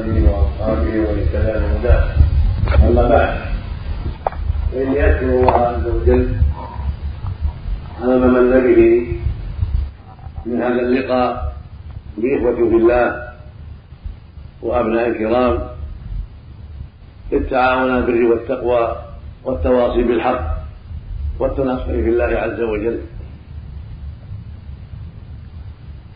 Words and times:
آله 0.00 0.30
وأصحابه 0.32 0.94
ومن 0.98 1.26
بهداه 1.60 2.04
أما 2.88 3.08
بعد 3.08 3.34
فإني 4.72 5.06
أشكر 5.06 5.26
الله 5.26 5.52
عز 5.52 5.86
وجل 5.86 6.28
على 8.02 8.18
ما 8.18 8.26
من 10.46 10.62
هذا 10.62 10.80
اللقاء 10.80 11.54
بإخوة 12.18 12.68
في 12.70 12.76
الله 12.76 13.28
وأبناء 14.62 15.08
الكرام 15.08 15.58
للتعاون 17.32 17.90
على 17.90 17.98
البر 17.98 18.24
والتقوى 18.24 18.96
والتواصي 19.44 20.02
بالحق 20.02 20.60
والتناصح 21.38 21.84
في 21.84 22.08
الله 22.08 22.24
عز 22.24 22.60
وجل. 22.60 22.98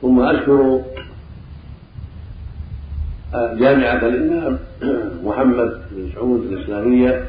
ثم 0.03 0.21
أشكر 0.21 0.81
جامعة 3.35 4.07
الإمام 4.09 4.59
محمد 5.25 5.83
بن 5.91 6.11
سعود 6.15 6.53
الإسلامية 6.53 7.25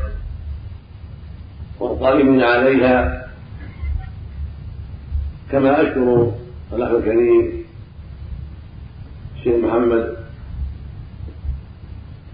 والقائمين 1.80 2.42
عليها 2.42 3.28
كما 5.52 5.82
أشكر 5.82 6.32
الأخ 6.74 6.92
الكريم 6.92 7.64
الشيخ 9.38 9.56
محمد 9.56 10.16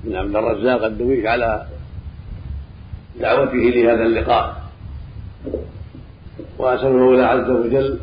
بن 0.04 0.16
عبد 0.16 0.36
الرزاق 0.36 0.86
الدويش 0.86 1.26
على 1.26 1.66
دعوته 3.20 3.58
لهذا 3.58 4.04
اللقاء. 4.04 4.62
وأسأل 6.58 6.88
المولى 6.88 7.24
عز 7.24 7.50
وجل 7.50 8.00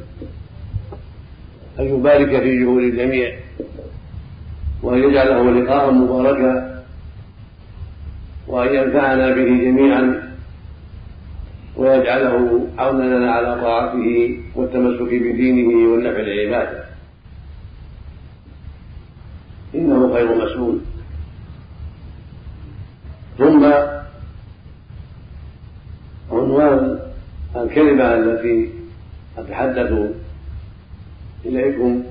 أن 1.78 1.84
يبارك 1.84 2.42
في 2.42 2.60
جهود 2.60 2.82
الجميع. 2.82 3.47
وأن 4.82 4.98
يجعله 4.98 5.50
لقاء 5.50 5.90
مباركا 5.90 6.84
وأن 8.48 8.74
ينفعنا 8.74 9.30
به 9.34 9.44
جميعا 9.44 10.32
ويجعله 11.76 12.66
عونا 12.78 13.04
لنا 13.04 13.32
على 13.32 13.60
طاعته 13.60 14.38
والتمسك 14.54 15.08
بدينه 15.08 15.92
والنفع 15.92 16.20
لعباده. 16.20 16.84
إنه 19.74 20.14
خير 20.14 20.44
مسؤول. 20.44 20.78
ثم 23.38 23.72
عنوان 26.32 26.98
الكلمة 27.56 28.14
التي 28.14 28.70
أتحدث 29.38 29.92
إليكم 31.44 32.02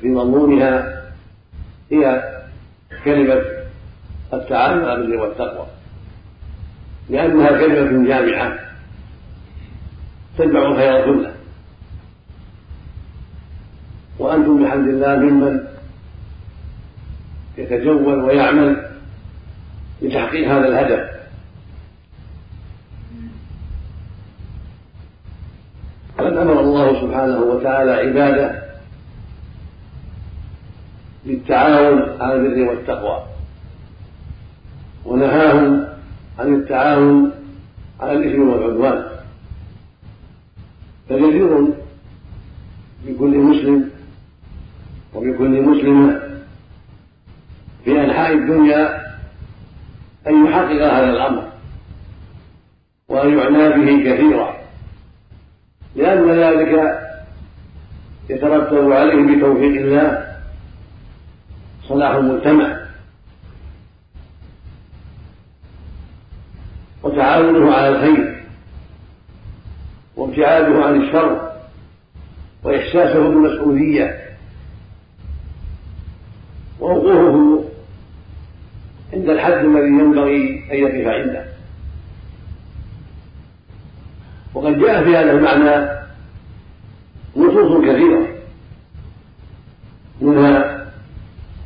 في 0.00 0.08
مضمونها 0.08 0.95
هي 1.90 2.32
كلمة 3.04 3.42
التعاون 4.32 4.84
على 4.84 4.94
البر 4.94 5.16
والتقوى. 5.16 5.66
لأنها 7.10 7.48
كلمة 7.48 8.08
جامعة 8.08 8.58
تجمع 10.38 10.62
الخير 10.62 11.04
كله. 11.04 11.32
وأنتم 14.18 14.64
بحمد 14.64 14.88
الله 14.88 15.16
ممن 15.16 15.66
يتجول 17.58 18.24
ويعمل 18.24 18.86
لتحقيق 20.02 20.48
هذا 20.48 20.68
الهدف. 20.68 21.16
قد 26.18 26.32
أمر 26.32 26.60
الله 26.60 27.00
سبحانه 27.00 27.38
وتعالى 27.38 27.92
عباده 27.92 28.65
بالتعاون 31.26 32.16
على 32.20 32.34
البر 32.34 32.70
والتقوى. 32.70 33.22
ونهاهم 35.04 35.86
عن 36.38 36.54
التعاون 36.54 37.32
على 38.00 38.12
الإثم 38.12 38.48
والعدوان. 38.48 39.06
فجدير 41.08 41.68
بكل 43.06 43.38
مسلم 43.38 43.90
وبكل 45.14 45.62
مسلمة 45.62 46.20
في 47.84 48.04
أنحاء 48.04 48.32
الدنيا 48.32 49.06
أن 50.26 50.46
يحقق 50.46 50.92
هذا 50.92 51.10
الأمر 51.10 51.48
وأن 53.08 53.38
يعنى 53.38 53.68
به 53.68 54.10
كثيرا. 54.10 54.56
لأن 55.96 56.30
ذلك 56.30 57.00
يترتب 58.30 58.92
عليه 58.92 59.36
بتوفيق 59.36 59.80
الله 59.80 60.25
صلاح 61.88 62.10
المجتمع. 62.10 62.76
وتعاونه 67.02 67.74
على 67.74 67.88
الخير. 67.88 68.44
وابتعاده 70.16 70.84
عن 70.84 71.02
الشر. 71.02 71.52
وإحساسه 72.62 73.28
بالمسؤولية. 73.28 74.36
ووقوفه 76.80 77.64
عند 79.12 79.28
الحد 79.28 79.52
الذي 79.52 79.88
ينبغي 79.88 80.64
أن 80.72 80.76
يقف 80.76 81.06
عنده. 81.08 81.46
وقد 84.54 84.78
جاء 84.78 85.04
في 85.04 85.16
هذا 85.16 85.32
المعنى 85.32 85.88
نصوص 87.36 87.84
كثيرة. 87.84 88.15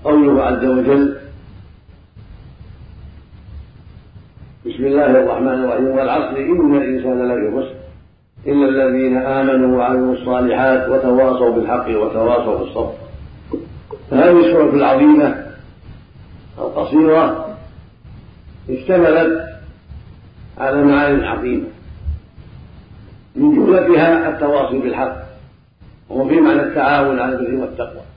قوله 0.05 0.43
عز 0.43 0.65
وجل 0.65 1.17
بسم 4.67 4.87
الله 4.87 5.11
الرحمن 5.11 5.65
الرحيم 5.65 5.87
والعصر 5.87 6.37
إن 6.37 6.77
الإنسان 6.77 7.29
لفي 7.29 7.57
خسر. 7.57 7.75
إلا 8.47 8.69
الذين 8.69 9.17
آمنوا 9.17 9.79
وعملوا 9.79 10.15
الصالحات 10.15 10.89
وتواصوا 10.89 11.55
بالحق 11.55 11.89
وتواصوا 11.89 12.59
بالصبر. 12.59 12.93
فهذه 14.11 14.47
السورة 14.47 14.75
العظيمة 14.75 15.47
القصيرة 16.59 17.57
اشتملت 18.71 19.49
على 20.59 20.85
معاني 20.85 21.27
عظيمة 21.27 21.67
من 23.37 23.55
جملتها 23.55 24.29
التواصي 24.29 24.79
بالحق 24.79 25.17
وهو 26.09 26.29
في 26.29 26.41
معنى 26.41 26.63
التعاون 26.63 27.19
على 27.19 27.35
البر 27.35 27.55
والتقوى. 27.55 28.10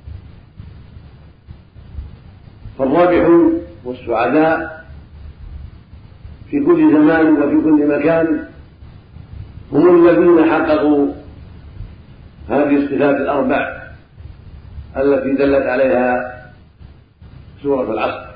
فالرابحون 2.79 3.61
والسعداء 3.85 4.84
في 6.50 6.59
كل 6.59 6.91
زمان 6.91 7.34
وفي 7.34 7.63
كل 7.63 7.97
مكان 8.00 8.47
هم 9.72 10.07
الذين 10.07 10.51
حققوا 10.51 11.12
هذه 12.50 12.75
الصفات 12.75 13.16
الأربع 13.16 13.83
التي 14.97 15.33
دلت 15.33 15.66
عليها 15.66 16.33
سورة 17.63 17.91
العصر. 17.94 18.33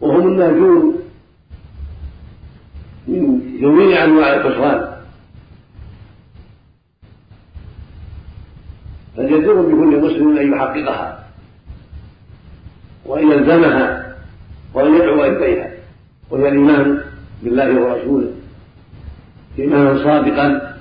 وهم 0.00 0.26
الناجون 0.26 0.98
من 3.08 3.40
جميع 3.60 4.04
أنواع 4.04 4.34
الخسران 4.34 4.95
فالجدير 9.26 9.62
بكل 9.62 10.00
مسلم 10.00 10.38
أن 10.38 10.52
يحققها 10.52 11.24
وإن 13.06 13.30
يلزمها 13.30 14.14
وإن 14.74 14.94
يدعو 14.94 15.24
إليها 15.24 15.70
وهي 16.30 16.48
الإيمان 16.48 17.00
بالله 17.42 17.80
ورسوله 17.80 18.30
إيمانا 19.58 20.04
صادقا 20.04 20.76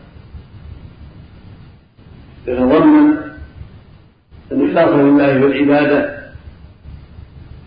يتضمن 2.48 3.18
الإخلاص 4.52 4.90
لله 4.96 5.40
في 5.40 5.46
العبادة 5.46 6.16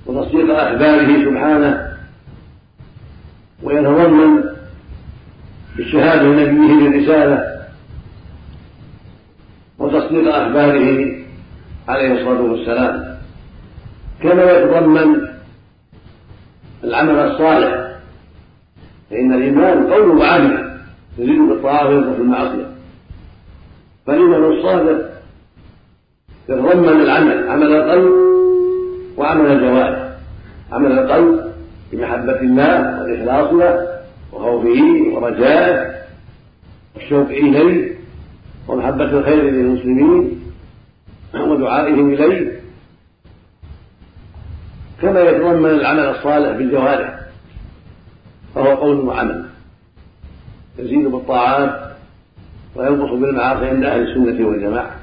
وتصديق 0.06 0.58
أخباره 0.58 1.25
سبحانه 1.25 1.97
ويتضمن 3.62 4.44
الشهادة 5.79 6.23
لنبيه 6.23 6.88
بالرسالة 6.88 7.57
وتصديق 10.08 10.34
أخباره 10.34 11.16
عليه 11.88 12.12
الصلاة 12.12 12.40
والسلام. 12.40 13.19
كما 14.22 14.52
يتضمن 14.52 15.28
العمل 16.84 17.14
الصالح 17.14 17.88
فإن 19.10 19.32
الإيمان 19.32 19.87
قول 19.93 20.19
وعمل 20.19 20.78
يزيد 21.19 21.38
بالطاعة 21.38 21.88
وينقص 21.88 22.16
بالمعصية. 22.19 22.66
فالإيمان 24.06 24.44
الصادق 24.44 25.10
يتضمن 26.49 27.00
العمل 27.00 27.49
عمل 27.49 27.72
القلب 27.72 28.12
وعمل 29.16 29.52
الجوارح. 29.52 30.08
عمل 30.72 30.93
القلب 30.93 31.52
بمحبة 31.93 32.40
الله 32.40 33.00
والإخلاص 33.02 33.52
له 33.52 33.99
وخوفه 34.32 34.82
ورجائه 35.12 35.94
والشوق 36.94 37.28
إليه 37.28 37.98
ومحبة 38.88 39.19
الخير 39.19 39.43
للمسلمين 39.43 40.40
ودعائهم 41.35 42.12
إليه 42.12 42.61
كما 45.02 45.20
يتضمن 45.20 45.70
العمل 45.70 46.00
الصالح 46.00 46.56
بالجوارح 46.56 47.20
فهو 48.55 48.75
قول 48.75 48.96
وعمل. 48.96 49.44
يزيد 50.79 51.06
بالطاعات 51.06 51.94
وينقص 52.75 53.11
بالمعاصي 53.11 53.67
عند 53.67 53.85
أهل 53.85 54.00
السنة 54.00 54.46
والجماعة. 54.46 54.96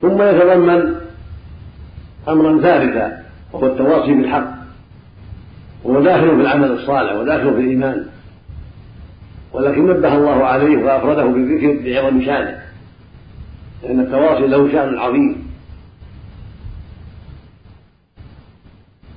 ثم 0.00 0.22
يتضمن 0.22 0.94
أمرا 2.28 2.60
ثالثا 2.60 3.22
وهو 3.52 3.66
التواصي 3.66 4.14
بالحق 4.14 4.50
وهو 5.84 6.02
داخل 6.02 6.28
في 6.36 6.42
العمل 6.42 6.70
الصالح 6.70 7.12
وداخل 7.12 7.54
في 7.54 7.60
الإيمان. 7.60 8.06
ولكن 9.58 9.86
نبه 9.86 10.14
الله 10.14 10.44
عليه 10.44 10.84
وأفرده 10.84 11.24
بالذكر 11.24 11.90
لعظم 11.90 12.24
شأنه 12.24 12.62
لأن 13.82 14.00
التواصي 14.00 14.46
له 14.46 14.72
شأن 14.72 14.98
عظيم. 14.98 15.48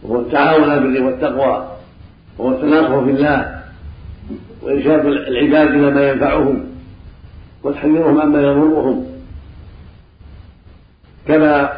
وهو 0.03 0.21
التعاون 0.21 0.63
على 0.63 0.77
البر 0.77 1.03
والتقوى 1.03 1.67
وهو 2.37 2.51
التناصر 2.51 3.05
في 3.05 3.11
الله 3.11 3.61
وإرشاد 4.61 5.05
العباد 5.05 5.67
إلى 5.67 5.91
ما 5.91 6.09
ينفعهم 6.09 6.65
وتحذيرهم 7.63 8.21
عما 8.21 8.41
يضرهم. 8.41 9.05
كما 11.27 11.69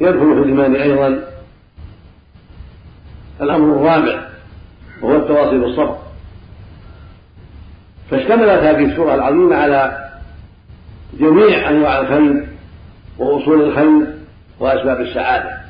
يدخل 0.00 0.34
في 0.34 0.42
الإيمان 0.42 0.76
أيضا 0.76 1.24
الأمر 3.40 3.76
الرابع 3.76 4.28
وهو 5.02 5.16
التواصي 5.16 5.58
بالصبر. 5.58 6.03
فاشتملت 8.10 8.62
هذه 8.62 8.84
السورة 8.84 9.14
العظيمة 9.14 9.56
على 9.56 10.10
جميع 11.20 11.70
أنواع 11.70 12.00
الخير 12.00 12.46
وأصول 13.18 13.62
الخير 13.62 14.06
وأسباب 14.60 15.00
السعادة. 15.00 15.64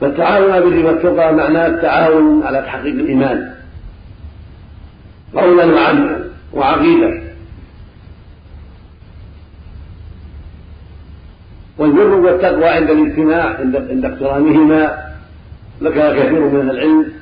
فالتعاون 0.00 0.52
على 0.52 0.64
البر 0.64 0.86
والتقوى 0.86 1.32
معناه 1.32 1.66
التعاون 1.66 2.42
على 2.46 2.62
تحقيق 2.62 2.94
الإيمان. 2.94 3.54
قولا 5.34 5.64
وعملا 5.64 6.24
وعقيدة. 6.52 7.22
والبر 11.78 12.14
والتقوى 12.14 12.68
عند 12.68 12.90
الاجتماع 12.90 13.56
عند 13.90 14.04
اقترانهما 14.04 14.98
ذكر 15.82 16.16
كثير 16.18 16.40
من 16.40 16.70
العلم. 16.70 17.17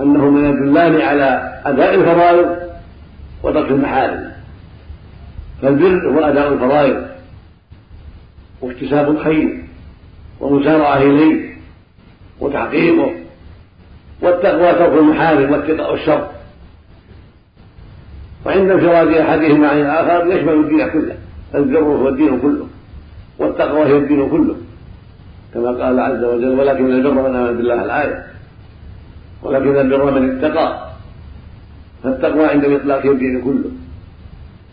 انهما 0.00 0.48
يدلان 0.48 1.00
على 1.00 1.60
أداء 1.66 1.94
الفرائض 1.94 2.56
وترك 3.42 3.70
المحارم. 3.70 4.32
فالبر 5.62 6.08
هو 6.08 6.20
أداء 6.20 6.52
الفرائض. 6.52 7.06
واكتساب 8.60 9.10
الخير 9.10 9.64
ومسارعة 10.40 10.96
إليه 10.96 11.54
وتحقيقه 12.40 13.10
والتقوى 14.22 14.72
ترك 14.72 14.98
المحارم 14.98 15.52
واتقاء 15.52 15.94
الشر. 15.94 16.28
وعند 18.46 18.70
انفراد 18.70 19.08
أحدهما 19.08 19.68
عن 19.68 19.80
الآخر 19.80 20.26
يشمل 20.26 20.54
الدين 20.54 20.88
كله. 20.88 21.16
البر 21.54 21.78
هو 21.78 22.08
الدين 22.08 22.40
كله 22.40 22.66
والتقوى 23.38 23.86
هي 23.86 23.96
الدين 23.96 24.30
كله. 24.30 24.56
كما 25.54 25.84
قال 25.84 26.00
عز 26.00 26.24
وجل 26.24 26.60
ولكن 26.60 26.86
البر 26.86 27.28
من 27.28 27.36
آمن 27.36 27.56
بالله 27.56 27.84
الآية. 27.84 28.26
ولكن 29.42 29.76
البر 29.76 30.20
من 30.20 30.38
اتقى 30.38 30.88
فالتقوى 32.02 32.46
عند 32.46 32.64
الإطلاق 32.64 33.06
هي 33.06 33.10
الدين 33.10 33.40
كله. 33.40 33.70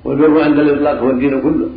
والبر 0.04 0.44
عند 0.44 0.60
الإطلاق 0.60 1.00
هو 1.00 1.10
الدين 1.10 1.42
كله. 1.42 1.70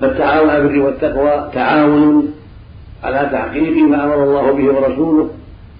فالتعاون 0.00 0.50
على 0.50 0.58
البر 0.58 0.78
والتقوى 0.78 1.50
تعاون 1.54 2.34
على 3.04 3.28
تحقيق 3.32 3.88
ما 3.88 4.04
أمر 4.04 4.24
الله 4.24 4.52
به 4.52 4.64
ورسوله 4.74 5.30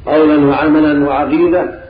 قولا 0.07 0.47
وعملا 0.47 1.07
وعقيدة 1.07 1.81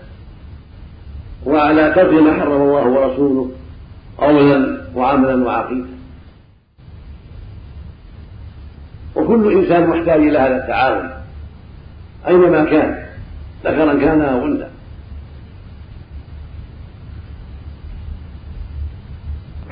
وعلى 1.47 1.93
ترك 1.97 2.13
ما 2.23 2.33
حرم 2.33 2.63
الله 2.63 2.87
ورسوله 2.89 3.51
قولا 4.19 4.81
وعملا 4.95 5.45
وعقيدة. 5.47 5.87
وكل 9.17 9.53
إنسان 9.53 9.87
محتاج 9.87 10.21
إلى 10.21 10.39
هذا 10.39 10.57
التعاون. 10.57 11.18
أينما 12.27 12.65
كان؟ 12.65 13.07
ذكرا 13.65 14.01
كان 14.01 14.21
أو 14.21 14.45
انثى 14.45 14.69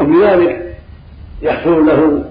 وبذلك 0.01 0.77
يحصل 1.43 1.87
له 1.87 2.25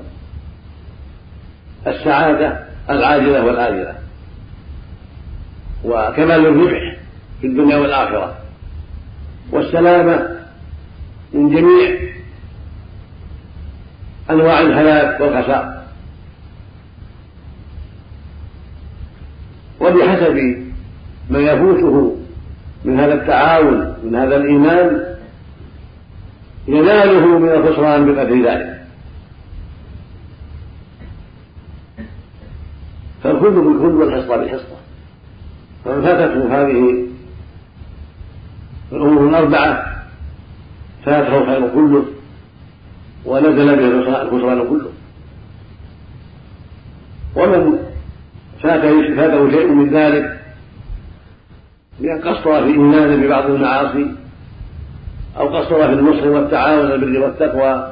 السعادة 1.87 2.65
العاجلة 2.89 3.45
والآجلة. 3.45 3.95
وكمال 5.83 6.45
الربح 6.45 6.97
في 7.41 7.47
الدنيا 7.47 7.77
والآخرة. 7.77 8.37
والسلامة 9.51 10.29
من 11.33 11.49
جميع 11.49 11.99
أنواع 14.29 14.61
الهلاك 14.61 15.21
والخسار 15.21 15.74
وبحسب 19.85 20.65
ما 21.29 21.39
يفوته 21.39 22.17
من 22.85 22.99
هذا 22.99 23.13
التعاون 23.13 23.95
من 24.03 24.15
هذا 24.15 24.35
الإيمان 24.35 25.15
يناله 26.67 27.39
من 27.39 27.49
الخسران 27.49 28.05
بقدر 28.05 28.41
ذلك. 28.45 28.85
فالكل 33.23 33.51
بالكل 33.51 33.95
والحصة 33.95 34.37
بالحصة 34.37 34.75
فمن 35.85 36.01
فاتته 36.01 36.61
هذه 36.61 37.07
الأمور 38.91 39.29
الأربعة 39.29 39.95
فاته 41.05 41.37
الخير 41.37 41.69
كله 41.69 42.05
ونزل 43.25 43.75
به 43.75 43.87
الخسران 44.21 44.69
كله. 44.69 44.89
ومن 47.35 47.84
فاته 48.65 49.15
فاته 49.15 49.51
شيء 49.51 49.67
من 49.67 49.89
ذلك. 49.89 50.39
بأن 51.99 52.21
قصر 52.21 52.63
في 52.63 52.71
إيمانه 52.71 53.15
ببعض 53.15 53.45
المعاصي 53.49 54.15
أو 55.37 55.57
قصر 55.57 55.87
في 55.87 55.93
النصر 55.93 56.27
والتعاون 56.27 56.91
البر 56.91 57.19
والتقوى 57.19 57.91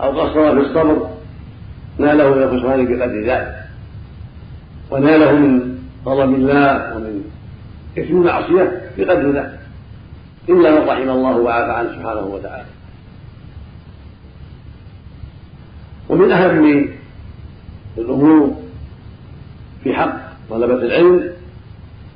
أو 0.00 0.20
قصر 0.20 0.54
في 0.54 0.60
الصبر 0.60 1.08
ناله 1.98 2.34
من 2.34 2.42
الخسران 2.42 2.86
بقدر 2.86 3.20
ذلك. 3.20 3.56
وناله 4.90 5.32
من 5.32 5.78
غضب 6.06 6.34
الله 6.34 6.96
ومن 6.96 7.24
إثم 7.98 8.16
المعصية 8.16 8.82
بقدر 8.98 9.30
ذلك. 9.30 9.58
إلا 10.48 10.70
من 10.70 10.88
رحم 10.88 11.10
الله 11.10 11.36
وعافى 11.36 11.72
عنه 11.72 11.88
سبحانه 11.92 12.20
وتعالى. 12.20 12.64
ومن 16.08 16.32
أهم 16.32 16.88
الأمور 17.98 18.65
في 19.86 19.94
حق 19.94 20.16
طلبة 20.50 20.74
العلم 20.74 21.30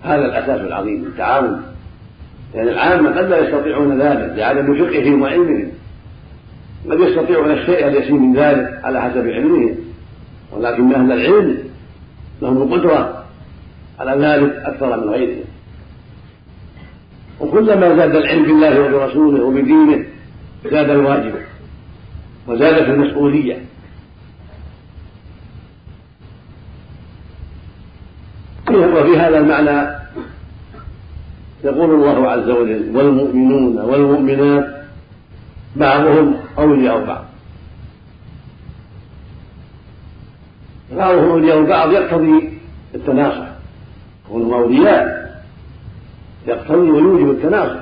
هذا 0.03 0.25
الأساس 0.25 0.61
العظيم 0.61 1.05
التعاون. 1.05 1.62
لأن 2.55 2.67
يعني 2.67 2.71
العامة 2.71 3.19
قد 3.19 3.29
لا 3.29 3.39
يستطيعون 3.39 4.00
ذلك 4.00 4.33
لعدم 4.37 4.75
فقههم 4.75 5.23
وعلمهم. 5.23 5.69
قد 6.91 7.00
يستطيعون 7.00 7.50
الشيء 7.50 7.89
اليسير 7.89 8.15
من 8.15 8.37
ذلك 8.37 8.81
على 8.85 9.03
حسب 9.03 9.27
علمهم. 9.29 9.77
ولكن 10.53 10.95
أهل 10.95 11.12
العلم 11.12 11.59
لهم 12.43 12.62
القدرة 12.62 13.25
على 14.00 14.27
ذلك 14.27 14.53
أكثر 14.65 14.97
من 14.97 15.11
غيرهم. 15.11 15.45
وكلما 17.41 17.97
زاد 17.97 18.17
العلم 18.17 18.43
بالله 18.43 18.81
وبرسوله 18.81 19.45
وبدينه 19.45 20.05
زاد 20.71 20.91
الواجب 20.91 21.35
وزادت 22.47 22.89
المسؤولية. 22.89 23.59
وفي 28.87 29.19
هذا 29.19 29.39
المعنى 29.39 30.01
يقول 31.65 31.95
الله 31.95 32.31
عز 32.31 32.49
وجل 32.49 32.97
والمؤمنون 32.97 33.79
والمؤمنات 33.79 34.81
بعضهم 35.77 36.37
أولياء 36.59 37.05
بعض. 37.05 37.25
بعضهم 40.93 41.31
أولياء 41.31 41.65
بعض 41.65 41.93
يقتضي 41.93 42.59
التناصح. 42.95 43.47
كونهم 44.29 44.55
أولياء. 44.55 45.31
يقتضي 46.47 46.91
ويوجب 46.91 47.31
التناصح. 47.31 47.81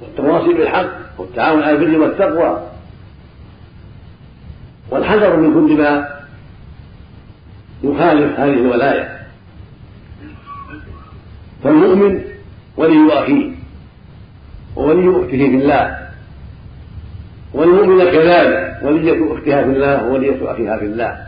والتواصي 0.00 0.54
بالحق 0.54 0.90
والتعاون 1.18 1.62
على 1.62 1.76
البر 1.76 1.98
والتقوى. 2.00 2.60
والحذر 4.90 5.36
من 5.36 5.54
كل 5.54 5.78
ما 5.78 6.08
يخالف 7.82 8.40
هذه 8.40 8.52
الولاية. 8.52 9.20
فالمؤمن 11.64 12.20
ولي 12.76 13.12
أخيه 13.12 13.50
وولي 14.76 15.10
أخته 15.10 15.28
في 15.30 15.56
الله 15.56 16.08
والمؤمن 17.54 18.04
كذلك 18.04 18.78
ولية 18.82 19.34
أختها 19.34 19.62
في 19.62 19.70
الله 19.70 20.04
وولية 20.04 20.52
أخيها 20.52 20.76
في 20.76 20.84
الله. 20.84 21.26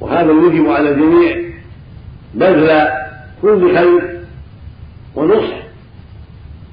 وهذا 0.00 0.32
يجب 0.32 0.68
على 0.68 0.90
الجميع 0.90 1.36
بذل 2.34 2.88
كل 3.42 3.76
خير 3.76 4.20
ونصح 5.14 5.56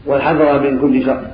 والحذر 0.05 0.59
من 0.59 0.79
كل 0.79 1.05
شر. 1.05 1.30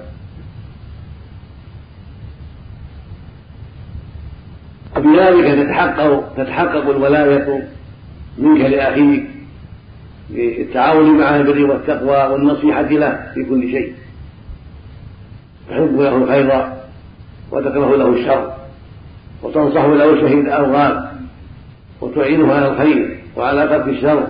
وبذلك 5.18 5.68
تتحقق 5.68 6.34
تتحقق 6.38 6.90
الولاية 6.90 7.68
منك 8.38 8.62
لأخيك 8.62 9.26
بالتعاون 10.30 11.18
معه 11.18 11.42
بالبر 11.42 11.72
والتقوى 11.72 12.34
والنصيحة 12.34 12.82
له 12.82 13.32
في 13.34 13.44
كل 13.44 13.72
شيء. 13.72 13.94
تحب 15.70 16.00
له 16.00 16.16
الخير 16.16 16.74
وتكره 17.52 17.96
له 17.96 18.10
الشر 18.10 18.54
وتنصح 19.44 19.86
له 19.86 20.22
شهيد 20.22 20.48
أو 20.48 20.66
غاب 20.74 21.12
وتعينه 22.02 22.54
على 22.54 22.72
الخير 22.72 23.20
وعلى 23.36 23.68
ترك 23.68 23.88
الشر 23.88 24.28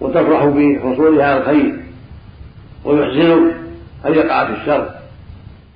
وتفرح 0.00 0.44
بحصولها 0.44 1.26
على 1.26 1.40
الخير 1.40 1.80
ويحزنك 2.84 3.54
أن 4.06 4.14
يقع 4.14 4.44
في 4.44 4.60
الشر 4.60 4.90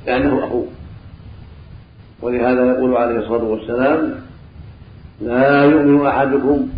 لأنه 0.07 0.45
أخوك 0.45 0.69
ولهذا 2.23 2.67
يقول 2.67 2.97
عليه 2.97 3.19
الصلاة 3.19 3.45
والسلام 3.45 4.15
لا 5.21 5.65
يؤمن 5.65 6.07
أحدكم 6.07 6.69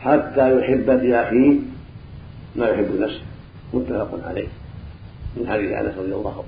حتى 0.00 0.58
يحب 0.58 0.90
لأخيه 0.90 1.58
ما 2.56 2.66
يحب 2.66 3.00
نفسه. 3.00 3.22
متفق 3.74 4.28
عليه 4.28 4.46
من 5.36 5.48
حديث 5.48 5.70
أنس 5.70 5.94
رضي 5.98 6.14
الله 6.14 6.32
عنه. 6.32 6.44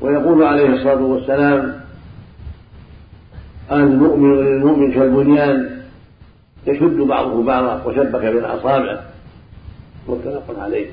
ويقول 0.00 0.42
عليه 0.42 0.66
الصلاة 0.66 1.02
والسلام 1.02 1.80
المؤمن 3.72 4.36
للمؤمن 4.36 4.92
كالبنيان 4.92 5.80
يشد 6.66 6.96
بعضه 6.96 7.42
بعضا 7.42 7.84
وشبك 7.84 8.24
بين 8.24 8.44
أصابعه. 8.44 9.02
متفق 10.08 10.58
عليه. 10.62 10.86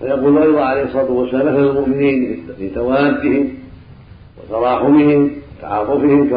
ويقول 0.00 0.42
أيضا 0.42 0.64
عليه 0.64 0.82
الصلاة 0.82 1.10
والسلام 1.10 1.46
مثل 1.46 1.68
المؤمنين 1.68 2.46
في 2.58 2.68
توادهم 2.68 3.65
وتراحمهم 4.48 5.30
وتعاطفهم 5.58 6.28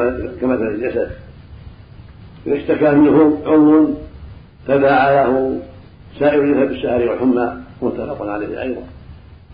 كمثل 0.41 0.67
الجسد. 0.67 1.11
إذا 2.47 2.55
اشتكى 2.55 2.91
منه 2.91 3.41
عضو 3.45 3.93
تداعى 4.67 5.15
له 5.15 5.59
سائر 6.19 6.43
الجسد 6.43 6.69
بالسهر 6.69 7.09
والحمى 7.09 7.53
متفق 7.81 8.25
عليه 8.25 8.61
أيضا. 8.61 8.81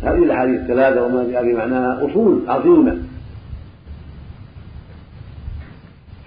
هذه 0.01 0.24
الأحاديث 0.24 0.62
الثلاثة 0.62 1.03
وما 1.05 1.24
جاء 1.31 1.53
معناها 1.53 2.05
أصول 2.05 2.41
عظيمة. 2.47 2.97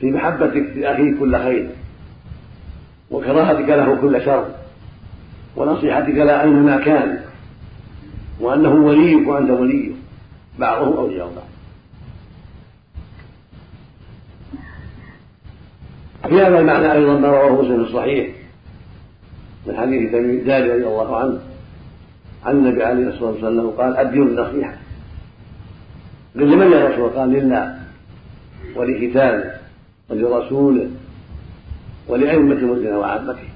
في 0.00 0.10
محبتك 0.10 0.76
لأخيك 0.76 1.18
كل 1.18 1.36
خير 1.36 1.70
وكراهتك 3.10 3.68
له 3.68 3.96
كل 4.00 4.24
شر 4.24 4.46
ونصيحتك 5.56 6.14
له 6.14 6.42
أينما 6.42 6.76
كان 6.76 7.20
وأنه 8.40 8.74
وليك 8.74 9.28
وأنت 9.28 9.50
وليه 9.50 9.90
بعضهم 10.58 10.96
أولياء 10.96 11.26
بعض. 11.26 11.47
في 16.28 16.34
هذا 16.34 16.58
المعنى 16.58 16.92
أيضا 16.92 17.18
ما 17.18 17.28
رواه 17.28 17.62
مسلم 17.62 17.84
في 17.84 17.90
الصحيح 17.90 18.28
من 19.66 19.76
حديث 19.76 20.12
تميم 20.12 20.30
الداري 20.30 20.70
رضي 20.70 20.86
الله 20.86 21.16
عنه. 21.16 21.38
عن 22.44 22.56
النبي 22.56 22.82
عليه 22.84 23.08
الصلاة 23.08 23.30
والسلام 23.30 23.70
قال 23.70 23.96
الدين 23.96 24.22
النصيحة 24.22 24.74
قال 26.36 26.50
لمن 26.50 26.72
يا 26.72 26.88
رسول 26.88 27.10
قال 27.10 27.28
لله 27.28 27.78
ولكتابه 28.76 29.50
ولرسوله 30.10 30.90
ولأئمة 32.08 32.54
المسلمين 32.54 32.94
وعامته 32.94 33.48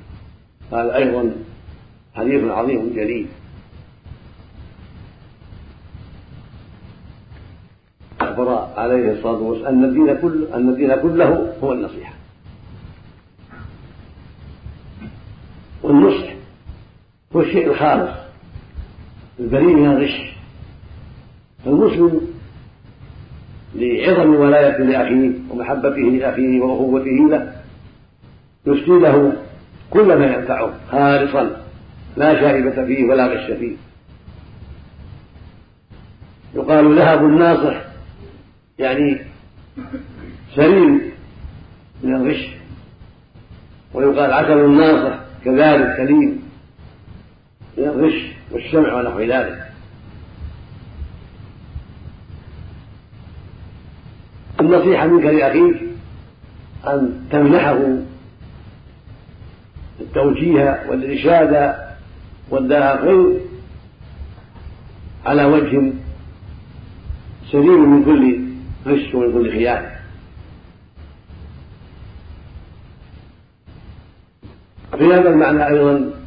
قال 0.70 0.90
أيضا 0.90 1.32
حديث 2.14 2.44
عظيم 2.44 2.92
جليل. 2.94 3.26
أخبر 8.20 8.68
عليه 8.76 9.12
الصلاة 9.12 9.38
والسلام 9.38 9.74
أن 9.74 9.84
الدين 9.84 10.16
كله 10.16 10.56
أن 10.56 10.68
الدين 10.68 10.96
كله 10.96 11.52
هو 11.62 11.72
النصيحة 11.72 12.12
والنصح 15.82 16.32
هو 17.36 17.40
الشيء 17.40 17.70
الخالص. 17.70 18.10
البريء 19.40 19.76
من 19.76 19.90
الغش. 19.90 20.32
فالمسلم 21.64 22.20
لعظم 23.74 24.34
ولاية 24.34 24.78
لأخيه 24.78 25.30
ومحبته 25.50 26.02
لأخيه 26.02 26.60
وأخوته 26.60 27.28
له 27.30 27.52
يسدي 28.66 28.90
له 28.90 29.32
كل 29.90 30.18
ما 30.18 30.26
ينفعه 30.26 30.72
خالصا 30.90 31.50
لا 32.16 32.40
شائبة 32.40 32.84
فيه 32.84 33.04
ولا 33.04 33.26
غش 33.26 33.50
فيه. 33.50 33.76
يقال 36.54 36.98
ذهب 36.98 37.24
الناصح 37.24 37.82
يعني 38.78 39.20
سليم 40.54 41.02
من 42.02 42.14
الغش. 42.14 42.48
ويقال 43.94 44.32
عسل 44.32 44.64
الناصح 44.64 45.18
كذلك 45.44 45.96
سليم. 45.96 46.42
من 47.78 47.84
الغش 47.84 48.32
والشمع 48.50 48.94
ونحو 48.94 49.20
ذلك. 49.20 49.68
النصيحة 54.60 55.06
منك 55.06 55.24
لأخيك 55.24 55.82
أن 56.86 57.26
تمنحه 57.30 57.98
التوجيه 60.00 60.84
والإرشاد 60.88 61.74
والداء 62.50 63.36
على 65.26 65.44
وجه 65.44 65.92
سليم 67.52 67.90
من 67.94 68.04
كل 68.04 68.40
غش 68.86 69.14
ومن 69.14 69.32
كل 69.32 69.52
خيانة. 69.52 69.92
في 74.98 75.04
هذا 75.04 75.28
المعنى 75.28 75.66
أيضا 75.66 76.21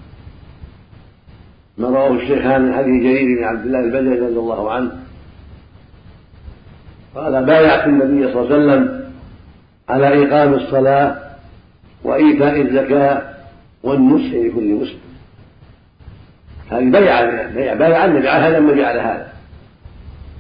ما 1.78 1.88
رواه 1.88 2.12
الشيخان 2.12 2.62
من 2.62 2.74
حديث 2.74 3.04
جرير 3.04 3.38
بن 3.38 3.44
عبد 3.44 3.66
الله 3.66 3.80
البدري 3.80 4.20
رضي 4.20 4.40
الله 4.40 4.72
عنه. 4.72 4.92
قال 7.16 7.46
بايعت 7.46 7.88
النبي 7.88 8.34
صلى 8.34 8.42
الله 8.42 8.54
عليه 8.54 8.56
وسلم 8.56 9.12
على 9.90 10.28
إقام 10.28 10.54
الصلاة 10.54 11.16
وإيتاء 12.04 12.62
الزكاة 12.62 13.22
والنصح 13.84 14.34
لكل 14.34 14.74
مسلم. 14.74 15.00
هذه 16.72 16.92
بيع 16.92 17.74
بايع 17.74 18.06
النبي 18.06 18.30
على 18.30 18.44
هذا 18.44 18.58
النبي 18.58 18.86
على 18.86 19.00
هذا. 19.00 19.34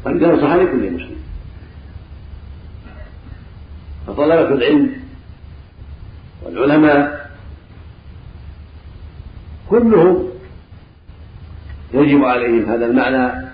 وأن 0.06 0.24
ينصح 0.24 0.54
لكل 0.54 0.92
مسلم. 0.92 1.16
فطلبة 4.08 4.54
العلم 4.54 4.96
والعلماء 6.44 7.30
كلهم 9.70 10.35
يجب 11.94 12.24
عليهم 12.24 12.66
هذا 12.66 12.86
المعنى 12.86 13.46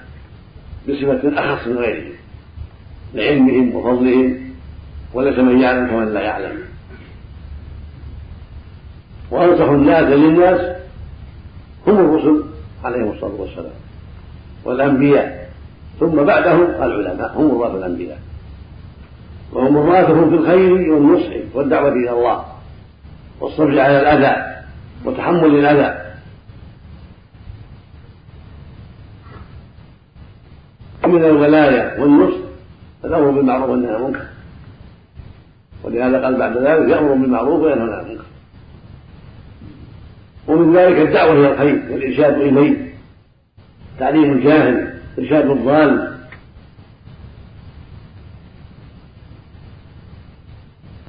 بصفة 0.90 1.54
أخص 1.54 1.68
من 1.68 1.78
غيرهم 1.78 2.12
لعلمهم 3.14 3.76
وفضلهم 3.76 4.38
وليس 5.14 5.40
من 5.40 5.60
يعلم 5.60 5.88
كمن 5.88 6.14
لا 6.14 6.22
يعلم. 6.22 6.58
وأنصح 9.32 9.70
الناس 9.70 10.04
للناس 10.04 10.76
هم 11.88 12.00
الرسل 12.00 12.44
عليهم 12.84 13.12
الصلاة 13.12 13.34
والسلام 13.42 13.74
والأنبياء 14.66 15.50
ثم 16.00 16.24
بعدهم 16.24 16.64
العلماء 16.64 17.34
هم 17.38 17.58
مراد 17.58 17.76
الأنبياء. 17.76 18.20
وهم 19.54 19.74
مراتهم 19.74 20.30
في 20.30 20.36
الخير 20.36 20.92
والنصح 20.92 21.34
والدعوة 21.54 21.92
إلى 21.92 22.12
الله 22.12 22.46
والصبر 23.40 23.80
على 23.80 24.00
الأذى 24.00 24.64
وتحمل 25.06 25.46
الأذى 25.46 26.00
من 31.12 31.25
الولاية 31.25 32.01
والنصح 32.01 32.38
الأمر 33.06 33.32
بالمعروف 33.32 33.70
والنهي 33.70 33.96
عن 33.96 34.01
المنكر. 34.01 34.25
ولهذا 35.84 36.24
قال 36.24 36.38
بعد 36.38 36.58
ذلك 36.58 36.89
يأمر 36.89 37.13
بالمعروف 37.13 37.62
وينهى 37.63 37.94
عن 37.94 38.06
المنكر. 38.06 38.25
ومن 40.48 40.75
ذلك 40.75 41.08
الدعوة 41.08 41.32
إلى 41.32 41.51
الخير 41.51 41.91
والإرشاد 41.91 42.34
إليه. 42.34 42.94
تعليم 44.00 44.32
الجاهل 44.34 44.94
إرشاد 45.20 45.50
الضال. 45.50 46.18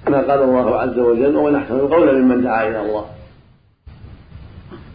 كما 0.07 0.19
قال 0.19 0.43
الله 0.43 0.81
عز 0.81 0.99
وجل 0.99 1.37
ومن 1.37 1.57
أحسن 1.57 1.75
القول 1.75 2.23
ممن 2.23 2.43
دعا 2.43 2.69
إلى 2.69 2.81
الله 2.81 3.07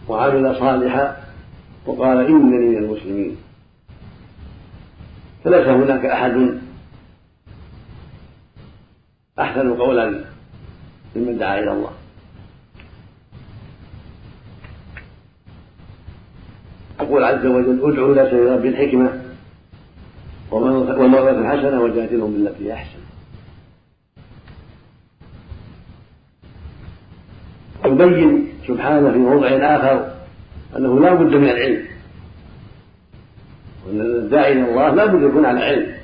وعمل 0.08 0.56
صالحا. 0.56 1.16
وقال 1.86 2.26
إنني 2.26 2.68
من 2.68 2.76
المسلمين. 2.76 3.36
فليس 5.48 5.68
هناك 5.68 6.04
أحد 6.04 6.58
أحسن 9.38 9.74
قولا 9.74 10.24
ممن 11.16 11.38
دعا 11.38 11.58
إلى 11.58 11.72
الله. 11.72 11.90
يقول 17.00 17.24
عز 17.24 17.46
وجل 17.46 17.92
ادعوا 17.92 18.14
إلى 18.14 18.30
سبيل 18.30 18.52
رب 18.52 18.64
الحكمة 18.64 19.22
وموعظة 20.50 21.48
حسنة 21.48 21.80
وجادلهم 21.80 22.32
بالتي 22.32 22.64
هي 22.64 22.72
أحسن. 22.72 22.98
يبين 27.84 28.48
سبحانه 28.68 29.12
في 29.12 29.18
موضع 29.18 29.48
آخر 29.48 30.14
أنه 30.76 31.00
لا 31.00 31.14
بد 31.14 31.34
من 31.34 31.48
العلم. 31.48 31.97
الداعي 33.92 34.52
إلى 34.52 34.70
الله 34.70 34.94
لا 34.94 35.06
بد 35.06 35.22
يكون 35.22 35.44
على 35.44 35.60
علم 35.60 35.94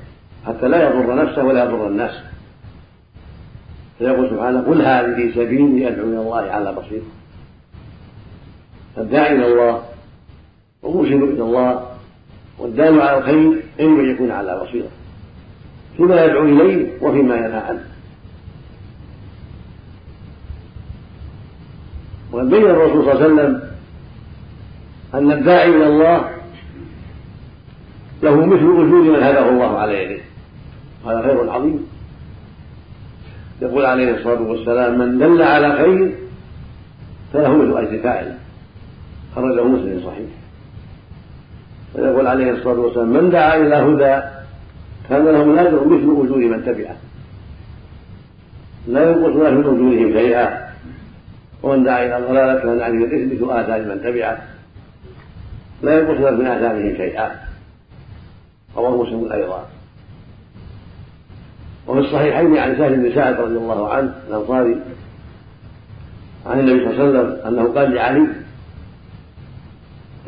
حتى 0.47 0.69
لا 0.69 0.89
يضر 0.89 1.15
نفسه 1.25 1.45
ولا 1.45 1.65
يضر 1.65 1.87
الناس. 1.87 2.15
فيقول 3.99 4.31
سبحانه 4.31 4.61
قل 4.61 4.83
هذه 4.83 5.31
سبيلي 5.35 5.89
أدعو 5.89 6.07
إلى 6.07 6.21
الله 6.21 6.43
على 6.51 6.73
بصيرة 6.73 7.03
الداعي 8.99 9.35
إلى 9.35 9.47
الله 9.47 9.83
ومرشد 10.83 11.23
إلى 11.23 11.43
الله 11.43 11.87
والدال 12.59 13.01
على 13.01 13.19
الخير 13.19 13.63
يجب 13.79 13.99
أن 13.99 14.11
يكون 14.11 14.31
على 14.31 14.61
بصيرة. 14.61 14.89
فيما 15.97 16.25
يدعو 16.25 16.43
إليه 16.43 16.87
وفيما 17.03 17.37
ينهى 17.37 17.59
عنه. 17.59 17.85
وقد 22.33 22.51
بين 22.51 22.63
الرسول 22.63 23.05
صلى 23.05 23.13
الله 23.13 23.25
عليه 23.25 23.35
وسلم 23.35 23.71
أن 25.15 25.33
الداعي 25.33 25.69
إلى 25.69 25.87
الله 25.87 26.34
له 28.25 28.47
مثل 28.47 28.57
أجور 28.57 28.85
من 28.85 29.23
هداه 29.23 29.49
الله 29.49 29.79
على 29.79 30.05
يده 30.05 30.23
هذا 31.07 31.23
خير 31.23 31.51
عظيم. 31.51 31.87
يقول 33.63 33.85
عليه 33.85 34.17
الصلاة 34.17 34.43
والسلام 34.43 34.99
من 34.99 35.19
دل 35.19 35.43
على 35.43 35.77
خير 35.77 36.13
فله 37.33 37.57
مثل 37.57 37.79
أجر 37.79 38.03
فاعل. 38.03 38.35
خرجه 39.37 39.65
مسلم 39.65 40.01
صحيح. 40.07 40.29
ويقول 41.95 42.27
عليه 42.27 42.51
الصلاة 42.51 42.79
والسلام 42.79 43.09
من 43.09 43.31
دعا 43.31 43.57
إلى 43.57 43.75
هدى 43.75 44.27
كان 45.09 45.25
له 45.25 45.63
أجر 45.63 45.85
مثل 45.85 46.25
أجور 46.25 46.39
من 46.39 46.65
تبعه. 46.65 46.97
لا 48.87 49.11
ينقص 49.11 49.37
من 49.37 49.47
أجورهم 49.47 50.13
شيئا. 50.13 50.65
ومن 51.63 51.85
دعا 51.85 52.05
إلى 52.07 52.27
ضلالة 52.29 52.61
كان 52.61 52.81
عليه 52.81 53.05
الإثم 53.05 53.45
مثل 53.45 53.61
آثار 53.61 53.81
من 53.81 54.01
تبعه. 54.05 54.39
لا 55.83 55.99
ينقص 55.99 56.19
من 56.39 56.47
آثارهم 56.47 56.97
شيئا. 56.97 57.44
رواه 58.77 59.03
مسلم 59.03 59.33
أيضا. 59.33 59.65
وفي 61.87 62.01
الصحيحين 62.01 62.57
عن 62.57 62.77
سهل 62.77 62.97
بن 62.97 63.15
سعد 63.15 63.41
رضي 63.41 63.57
الله 63.57 63.89
عنه 63.89 64.15
الأنصاري 64.29 64.81
عن 66.47 66.61
النبي 66.61 66.85
صلى 66.85 66.91
الله 66.91 67.19
عليه 67.19 67.29
وسلم 67.29 67.47
أنه 67.47 67.75
قال 67.75 67.95
لعلي 67.95 68.29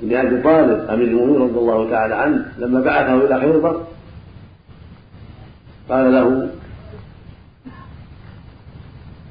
بن 0.02 0.16
أبي 0.16 0.42
طالب 0.42 0.90
أمير 0.90 1.08
المؤمنين 1.08 1.40
رضي 1.42 1.58
الله 1.58 1.90
تعالى 1.90 2.14
عنه 2.14 2.52
لما 2.58 2.80
بعثه 2.80 3.14
إلى 3.14 3.40
خيبر 3.40 3.82
قال 5.88 6.12
له 6.12 6.48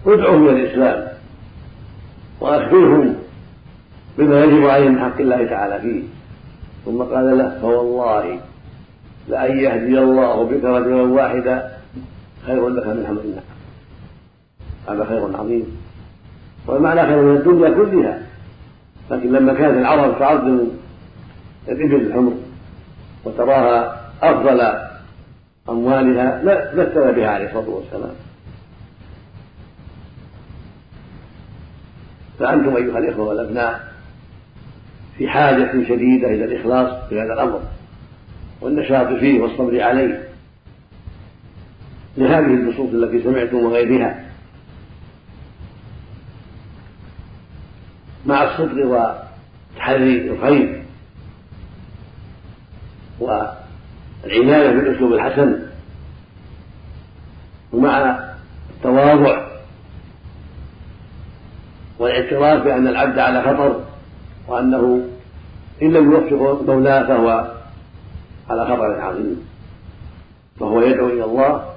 ادعهم 0.07 0.49
إلى 0.49 0.63
الإسلام 0.63 1.07
وأخبرهم 2.39 3.15
بما 4.17 4.43
يجب 4.43 4.65
عليهم 4.65 4.93
من 4.93 4.99
حق 4.99 5.21
الله 5.21 5.45
تعالى 5.45 5.81
فيه. 5.81 6.03
ثم 6.85 7.03
قال 7.03 7.37
له 7.37 7.59
فوالله 7.61 8.39
لأن 9.27 9.57
يهدي 9.57 9.99
الله 9.99 10.43
بك 10.43 10.63
رجلا 10.63 11.01
واحدا 11.01 11.71
خير 12.45 12.69
لك 12.69 12.87
من 12.87 13.05
حمل 13.07 13.19
النعم 13.19 13.55
هذا 14.89 15.05
خير 15.05 15.37
عظيم. 15.37 15.77
والمعنى 16.67 17.01
خير 17.01 17.21
من 17.21 17.37
الدنيا 17.37 17.69
كلها. 17.69 18.21
لكن 19.11 19.31
لما 19.31 19.53
كانت 19.53 19.77
العرب 19.77 20.19
تعظم 20.19 20.59
الإبل 21.67 21.95
الحمر 21.95 22.33
وتراها 23.25 24.01
أفضل 24.21 24.79
أموالها 25.69 26.41
مثل 26.73 27.13
بها 27.13 27.27
عليه 27.27 27.45
الصلاة 27.45 27.69
والسلام. 27.69 28.15
فأنتم 32.39 32.75
أيها 32.75 32.97
الإخوة 32.97 33.27
والأبناء 33.27 33.93
في 35.17 35.29
حاجة 35.29 35.71
شديدة 35.71 36.27
إلى 36.27 36.45
الإخلاص 36.45 37.09
في 37.09 37.21
هذا 37.21 37.33
الأمر. 37.33 37.61
والنشاط 38.65 39.07
فيه 39.07 39.39
والصبر 39.39 39.81
عليه. 39.81 40.27
لهذه 42.17 42.45
النصوص 42.45 42.89
التي 42.93 43.23
سمعتم 43.23 43.57
وغيرها. 43.57 44.25
مع 48.25 48.43
الصدق 48.43 48.85
وتحري 48.85 50.31
الخير 50.31 50.83
والعناية 53.19 54.71
بالأسلوب 54.71 55.13
الحسن 55.13 55.59
ومع 57.73 58.19
التواضع 58.69 59.47
والاعتراف 61.99 62.63
بأن 62.63 62.87
العبد 62.87 63.19
على 63.19 63.41
خطر 63.41 63.83
وأنه 64.47 65.07
إن 65.81 65.93
لم 65.93 66.11
يوفق 66.11 66.61
مولاة 66.61 67.07
فهو 67.07 67.54
على 68.49 68.65
خطر 68.65 69.01
عظيم. 69.01 69.47
فهو 70.59 70.81
يدعو 70.81 71.07
إلى 71.07 71.23
الله 71.23 71.69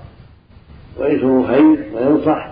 وينشر 0.99 1.41
الخير 1.41 1.91
وينصح 1.95 2.49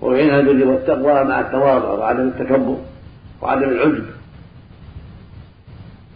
ويعين 0.00 0.30
على 0.30 0.50
البر 0.50 0.68
والتقوى 0.68 1.24
مع 1.24 1.40
التواضع 1.40 1.88
وعدم 1.88 2.28
التكبر 2.28 2.76
وعدم 3.42 3.68
العجب. 3.68 4.04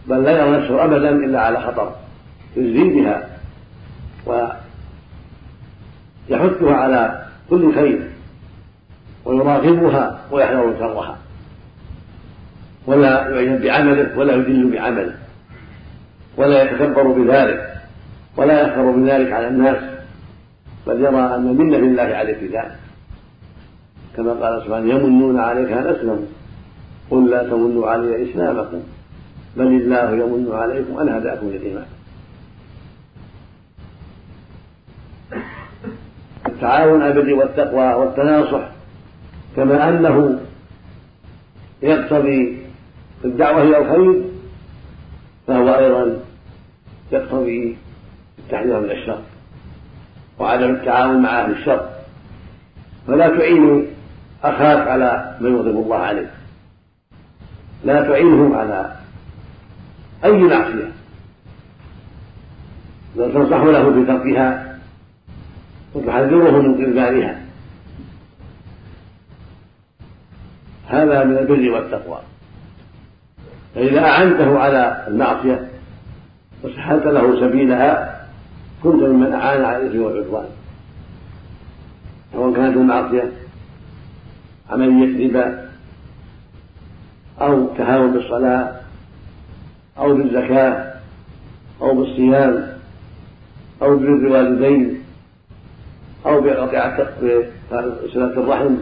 بل 0.07 0.23
لا 0.23 0.31
يرى 0.31 0.51
نفسه 0.57 0.85
أبدا 0.85 1.09
إلا 1.09 1.41
على 1.41 1.61
خطر 1.61 1.95
يجزي 2.57 2.89
بها 2.89 3.29
ويحثها 6.29 6.75
على 6.75 7.25
كل 7.49 7.75
خير 7.75 8.09
ويراقبها 9.25 10.19
ويحذر 10.31 10.75
شرها. 10.79 11.17
ولا 12.87 13.29
يعجب 13.29 13.61
بعمله 13.61 14.17
ولا 14.17 14.35
يدل 14.35 14.71
بعمله. 14.71 15.15
ولا 16.37 16.63
يتكبر 16.63 17.07
بذلك 17.07 17.73
ولا 18.37 18.61
يفخر 18.61 18.91
بذلك 18.91 19.31
على 19.31 19.47
الناس 19.47 19.77
بل 20.87 21.01
يرى 21.01 21.35
أن 21.35 21.57
منة 21.57 21.77
لله 21.77 22.03
عليه 22.03 22.33
في 22.33 22.47
ذلك. 22.47 22.75
كما 24.17 24.33
قال 24.33 24.63
سبحانه 24.63 24.93
يمنون 24.93 25.39
عليك 25.39 25.71
أن 25.71 25.87
أسلموا 25.87 26.25
قل 27.11 27.29
لا 27.29 27.43
تمنوا 27.43 27.89
علي 27.89 28.31
إسلامكم 28.31 28.81
بل 29.57 29.67
الله 29.67 30.11
يمن 30.11 30.51
عليكم 30.53 30.99
أن 30.99 31.09
هداكم 31.09 31.49
للإيمان 31.49 31.85
التعاون 36.45 37.01
على 37.01 37.11
البر 37.11 37.33
والتقوى 37.33 37.93
والتناصح 37.93 38.69
كما 39.55 39.89
أنه 39.89 40.39
يقتضي 41.81 42.57
الدعوة 43.25 43.63
إلى 43.63 43.77
الخير 43.77 44.23
فهو 45.47 45.75
أيضا 45.75 46.22
يقتضي 47.13 47.77
التحذير 48.39 48.79
من 48.79 48.91
الشر 48.91 49.21
وعدم 50.39 50.69
التعاون 50.69 51.21
مع 51.21 51.41
أهل 51.41 51.51
الشر. 51.51 51.89
فلا 53.07 53.27
تعين 53.27 53.87
أخاك 54.43 54.87
على 54.87 55.37
ما 55.41 55.49
يغضب 55.49 55.67
الله 55.67 55.97
عليه 55.97 56.31
لا 57.83 58.07
تعينه 58.07 58.55
على 58.55 58.95
أي 60.25 60.31
معصية. 60.31 60.91
بل 63.15 63.33
تنصح 63.33 63.57
له 63.57 63.89
بتركها 63.89 64.77
وتحذره 65.93 66.61
من 66.61 66.85
إنكارها. 66.85 67.41
هذا 70.87 71.23
من 71.23 71.37
البر 71.37 71.71
والتقوى. 71.71 72.19
فإذا 73.75 73.99
أعنته 73.99 74.59
على 74.59 75.05
المعصية 75.07 75.72
وسهلت 76.63 77.05
له 77.05 77.39
سبيلها 77.39 78.25
كنت 78.83 79.03
ممن 79.03 79.33
أعان 79.33 79.65
على 79.65 79.77
الإثم 79.77 80.01
والعدوان. 80.01 80.45
سواء 82.33 82.53
كانت 82.53 82.77
المعصية 82.77 83.31
عملية 84.69 85.27
ربا 85.27 85.69
أو 87.41 87.67
تهاون 87.77 88.13
بالصلاة 88.13 88.75
أو 89.97 90.15
بالزكاة 90.15 90.93
أو 91.81 91.95
بالصيام 91.95 92.67
أو 93.81 93.97
بر 93.97 94.07
الوالدين 94.07 95.03
أو 96.25 96.41
بقطع 96.41 96.97
صلة 98.13 98.25
الرحم 98.25 98.75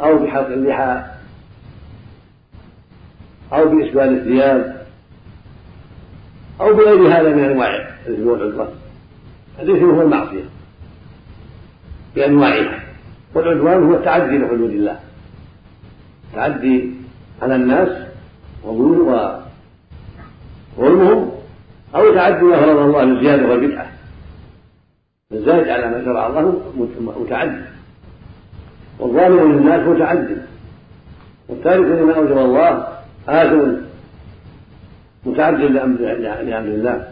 أو 0.00 0.18
بحلق 0.18 0.46
اللحى 0.46 1.04
أو 3.52 3.68
بإسبال 3.68 4.18
الثياب. 4.18 4.81
أو 6.60 6.74
بغير 6.74 7.08
هذا 7.08 7.34
من 7.34 7.44
أنواع 7.44 7.88
الإثم 8.06 8.28
والعدوان. 8.28 8.68
الإثم 9.60 9.90
هو 9.90 10.02
المعصية. 10.02 10.44
بأنواعها. 12.14 12.80
والعدوان 13.34 13.82
هو 13.82 13.94
التعدي 13.94 14.38
لحدود 14.38 14.70
الله. 14.70 14.98
التعدي 16.30 16.90
على 17.42 17.56
الناس 17.56 17.88
وظلمهم 18.64 19.42
أو 21.94 22.14
تعدي 22.14 22.44
ما 22.44 22.56
فرض 22.56 22.78
الله 22.78 23.04
للزيادة 23.04 23.48
والبدعة. 23.48 23.86
الزائد 25.32 25.68
على 25.68 25.90
ما 25.90 26.04
شرع 26.04 26.26
الله 26.26 26.62
متعدي. 27.00 27.62
والظالم 28.98 29.52
للناس 29.52 29.88
متعد 29.88 30.42
والتارك 31.48 31.86
لما 31.86 32.16
أوجب 32.16 32.38
الله 32.38 32.88
آثم 33.28 33.74
متعد 35.26 35.60
لأمر 35.60 36.58
الله. 36.58 37.08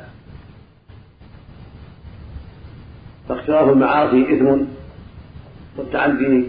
فاختلاف 3.28 3.68
المعاصي 3.68 4.36
إثم 4.36 4.62
والتعدي 5.76 6.48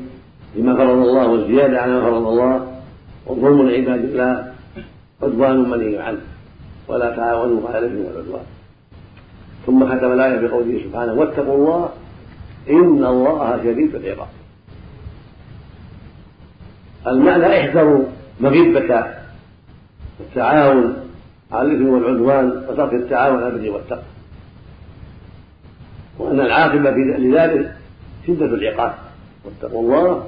لما 0.55 0.75
فرض 0.75 0.89
الله 0.89 1.27
والزيادة 1.27 1.81
على 1.81 1.91
ما 1.91 2.01
فرض 2.01 2.27
الله 2.27 2.81
والظلم 3.25 3.69
لعباد 3.69 4.03
الله 4.03 4.53
عدوان 5.23 5.69
منهي 5.69 5.99
عنه 5.99 6.21
ولا 6.87 7.15
تعاونوا 7.15 7.69
على 7.69 7.79
الإثم 7.79 8.05
والعدوان. 8.05 8.45
ثم 9.65 9.85
ختم 9.85 10.11
الآية 10.11 10.47
بقوله 10.47 10.81
سبحانه 10.83 11.13
واتقوا 11.13 11.55
الله 11.55 11.89
إن 12.69 13.05
الله 13.05 13.57
شديد 13.63 13.95
العقاب. 13.95 14.27
المعنى 17.07 17.59
احذروا 17.59 18.03
مغبة 18.39 19.05
التعاون 20.19 20.95
على 21.51 21.71
الإثم 21.71 21.89
والعدوان 21.89 22.63
وترك 22.69 22.93
التعاون 22.93 23.43
على 23.43 23.47
البر 23.47 23.71
والتقوى. 23.71 24.03
وأن 26.19 26.39
العاقبة 26.39 26.91
لذلك 27.17 27.75
شدة 28.27 28.45
العقاب 28.45 28.93
واتقوا 29.45 29.81
الله 29.81 30.27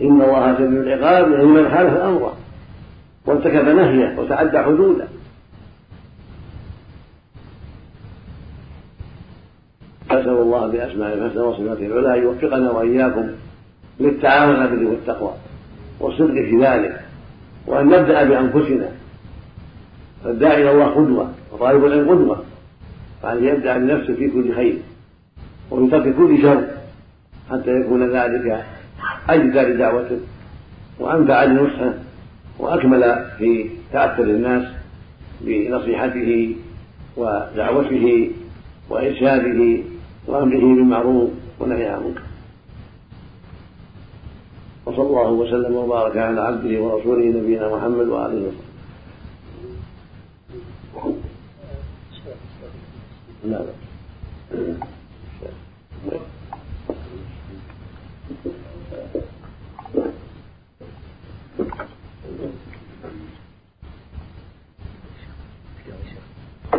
إن 0.00 0.22
الله 0.22 0.54
شديد 0.54 0.72
العقاب 0.72 1.32
يعني 1.32 1.44
من 1.44 1.70
خالف 1.70 1.96
امره 1.96 2.36
وارتكب 3.26 3.68
نهيه 3.68 4.18
وتعدى 4.18 4.58
حدوده. 4.58 5.04
أسأل 10.10 10.28
الله 10.28 10.66
بأسمائه 10.66 11.14
الحسنى 11.14 11.42
وصفاته 11.42 11.86
العلى 11.86 12.18
أن 12.18 12.22
يوفقنا 12.22 12.70
وإياكم 12.70 13.28
للتعاون 14.00 14.56
على 14.56 14.70
البر 14.70 14.90
والتقوى 14.90 15.32
والصدق 16.00 16.34
في 16.34 16.58
ذلك 16.60 17.00
وأن 17.66 17.86
نبدأ 17.86 18.24
بأنفسنا 18.24 18.88
فالداعي 20.24 20.62
إلى 20.62 20.70
الله 20.70 20.86
قدوة 20.86 21.32
وطالب 21.52 21.84
العلم 21.84 22.10
قدوة 22.10 22.44
فأن 23.22 23.44
يبدأ 23.44 23.78
بنفسه 23.78 24.14
في 24.14 24.30
كل 24.30 24.54
خير 24.54 24.78
ترك 25.70 26.16
كل 26.16 26.42
شر 26.42 26.64
حتى 27.50 27.70
يكون 27.70 28.10
ذلك 28.16 28.64
أجدى 29.28 29.60
لدعوته 29.60 30.20
وأنفع 31.00 31.44
لنصحه 31.44 31.92
وأكمل 32.58 33.24
في 33.38 33.70
تأثر 33.92 34.22
الناس 34.22 34.64
بنصيحته 35.40 36.56
ودعوته 37.16 38.30
وإرشاده 38.90 39.82
وأمره 40.26 40.60
بالمعروف 40.60 41.30
ونهي 41.60 41.86
عن 41.86 41.98
المنكر. 41.98 42.22
وصلى 44.86 45.06
الله 45.06 45.30
وسلم 45.30 45.76
وبارك 45.76 46.16
على 46.16 46.40
عبده 46.40 46.80
ورسوله 46.80 47.26
نبينا 47.26 47.76
محمد 47.76 48.08
وآله 48.08 48.42
وصحبه. 48.46 48.67
لا 53.44 53.58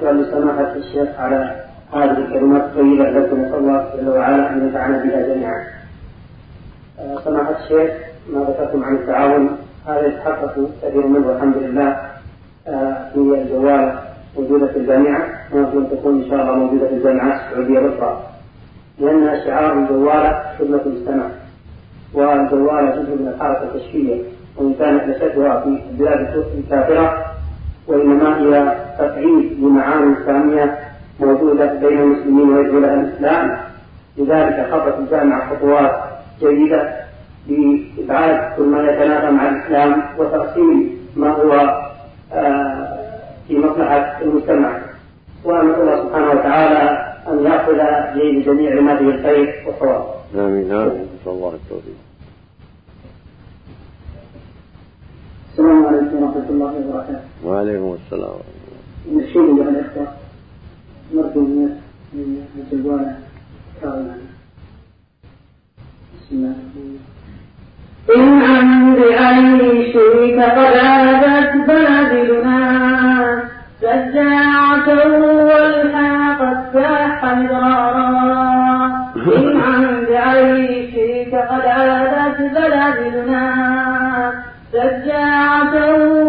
لا 0.01 0.11
لسماحة 0.11 0.75
الشيخ 0.75 1.09
على 1.19 1.65
هذه 1.93 2.17
الكلمات 2.17 2.61
الطيبة 2.63 3.09
التي 3.09 3.35
نسأل 3.35 3.55
الله 3.55 3.93
جل 4.01 4.09
وعلا 4.09 4.53
أن 4.53 4.61
ينفعنا 4.65 5.03
بها 5.03 5.33
جميعا. 5.33 5.63
آه، 6.99 7.21
سماحة 7.25 7.55
الشيخ 7.63 7.91
ما 8.33 8.39
ذكرتم 8.39 8.83
عن 8.83 8.95
التعاون 8.95 9.57
هذا 9.87 10.07
يتحقق 10.07 10.69
كثير 10.83 11.07
منه 11.07 11.27
والحمد 11.27 11.57
لله 11.57 11.97
آه، 12.67 13.09
في 13.13 13.17
الجوال 13.19 13.99
موجودة 14.37 14.67
في 14.67 14.77
الجامعة 14.77 15.38
أن 15.53 15.87
تكون 15.91 16.23
إن 16.23 16.29
شاء 16.29 16.41
الله 16.41 16.55
موجودة 16.55 16.87
في 16.87 16.93
الجامعات 16.93 17.41
السعودية 17.41 17.79
الأخرى. 17.79 18.23
لأن 18.99 19.41
شعار 19.45 19.73
الجوالة 19.73 20.43
خدمة 20.59 20.81
المجتمع 20.85 21.25
والجوالة 22.13 22.91
جزء 22.91 23.15
من 23.15 23.27
الحركة 23.35 23.63
الكشفية 23.63 24.21
وإن 24.57 24.73
كانت 24.79 25.03
نشأتها 25.03 25.59
في 25.59 25.67
البلاد 25.67 26.43
الكافرة 26.57 27.25
وإنما 27.87 28.37
هي 28.37 28.75
تقعيد 28.99 29.59
لمعاني 29.59 30.13
إسلامية 30.21 30.77
موجودة 31.19 31.73
بين 31.73 31.99
المسلمين 31.99 32.49
ويدعو 32.49 32.79
لها 32.79 32.93
الإسلام. 32.93 33.57
لذلك 34.17 34.67
خطت 34.71 34.99
الجامعة 34.99 35.49
خطوات 35.49 35.91
جيدة 36.39 36.93
لإبعاد 37.47 38.53
كل 38.57 38.63
ما 38.63 38.91
يتنافى 38.91 39.31
مع 39.31 39.49
الإسلام 39.49 40.03
وتقسيم 40.17 40.99
ما 41.15 41.29
هو 41.29 41.79
آه، 42.33 42.99
في 43.47 43.59
مصلحة 43.59 44.21
المجتمع 44.21 44.71
ونسأل 45.45 45.81
الله 45.81 46.03
سبحانه 46.03 46.29
وتعالى 46.31 46.83
أن 47.27 47.45
يأخذ 47.45 47.79
بيد 48.15 48.45
جميع 48.45 48.69
عباده 48.77 49.09
الخير 49.15 49.63
والصواب. 49.67 50.03
آمين 50.35 50.71
آمين 50.71 51.07
نسأل 51.21 51.31
الله 51.31 51.53
التوفيق. 51.55 51.99
السلام 55.51 55.85
عليكم 55.85 56.23
ورحمة 56.23 56.49
الله 56.49 56.73
وبركاته. 56.87 57.25
وعليكم 57.45 57.97
السلام. 58.05 58.39
نشيد 59.11 59.37
أيها 59.37 59.69
الإخوة 59.69 60.07
نرجو 61.13 61.41
من 61.41 62.45
الجوال 62.71 63.15
كرما 63.81 64.17
بسم 66.15 66.35
الله 66.35 66.55
إن 68.15 68.41
عن 68.41 68.95
بعيشك 68.95 70.39
قد 70.57 70.77
عادت 70.77 71.51
بلدنا 71.67 72.88
سجاعة 73.81 74.87
والحياة 75.43 76.35
قد 76.39 76.57
ساح 76.73 77.25
مدرارا. 77.25 78.09
إن 79.37 79.61
عن 79.61 80.05
بعيشك 80.09 81.33
قد 81.35 81.65
عادت 81.65 82.39
بلدنا 82.41 83.45
سجاعة 84.71 85.73
والحياة 86.03 86.28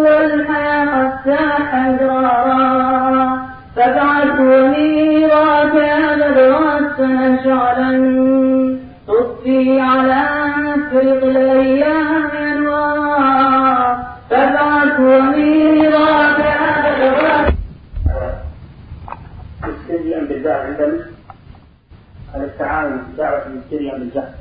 التعاون 22.60 23.02
دعوة 23.18 23.48
مستجيا 23.48 23.98
بالجهل 23.98 24.34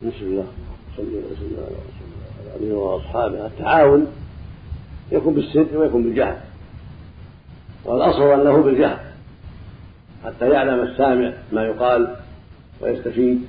بسم 0.00 0.24
الله. 0.24 0.46
صلى 0.96 1.06
الله. 1.06 1.18
وسلم 1.30 1.66
على 2.40 2.56
اله 2.56 2.74
وأصحابه. 2.74 3.46
التعاون 3.46 4.06
يكون 5.12 5.34
بالسر 5.34 5.78
ويكون 5.78 6.02
بالجهل. 6.02 6.36
والأصل 7.84 8.40
أنه 8.40 8.62
بالجهل. 8.62 8.98
حتى 10.24 10.48
يعلم 10.48 10.80
السامع 10.80 11.32
ما 11.52 11.62
يقال 11.62 12.16
ويستفيد. 12.80 13.46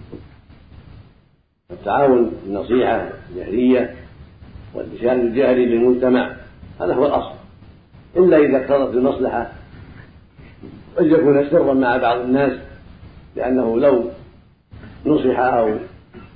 التعاون 1.71 2.31
النصيحة 2.45 3.09
الجهرية 3.29 3.95
والانتشار 4.73 5.11
الجهري 5.11 5.65
للمجتمع 5.65 6.35
هذا 6.81 6.93
هو 6.93 7.05
الأصل. 7.05 7.35
إلا 8.15 8.37
إذا 8.37 8.57
اقتضت 8.57 8.93
المصلحة 8.95 9.51
قد 10.97 11.05
يكون 11.05 11.49
سرا 11.49 11.73
مع 11.73 11.97
بعض 11.97 12.19
الناس 12.19 12.70
لأنه 13.35 13.79
لو 13.79 14.09
نصح 15.05 15.39
أو 15.39 15.75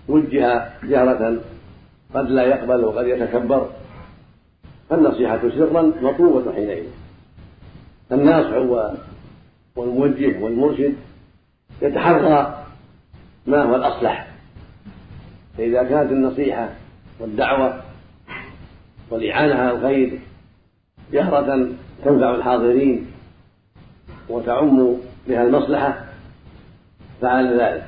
وجه 0.08 0.66
جهرة 0.84 1.42
قد 2.14 2.30
لا 2.30 2.44
يقبل 2.44 2.84
وقد 2.86 3.08
يتكبر 3.08 3.70
فالنصيحة 4.90 5.50
سرا 5.50 5.82
مطلوبة 6.02 6.54
حينئذ. 6.54 6.86
الناصح 8.12 8.86
والموجه 9.76 10.44
والمرشد 10.44 10.96
يتحرى 11.82 12.66
ما 13.48 13.64
هو 13.64 13.76
الأصلح. 13.76 14.28
فإذا 15.58 15.84
كانت 15.84 16.12
النصيحة 16.12 16.70
والدعوة 17.20 17.82
والإعانة 19.10 19.56
على 19.56 19.72
الخير 19.72 20.20
جهرة 21.12 21.70
تنفع 22.06 22.36
الحاضرين 22.36 23.08
وتعم 24.30 24.98
بها 25.28 25.44
المصلحة 25.44 26.05
فعل 27.22 27.62
ذلك. 27.62 27.86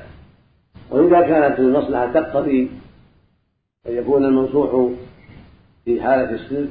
وإذا 0.90 1.20
كانت 1.20 1.58
المصلحة 1.58 2.12
تقتضي 2.12 2.70
أن 3.86 3.92
يكون 3.92 4.24
المنصوح 4.24 4.90
في 5.84 6.02
حالة 6.02 6.30
السر 6.30 6.66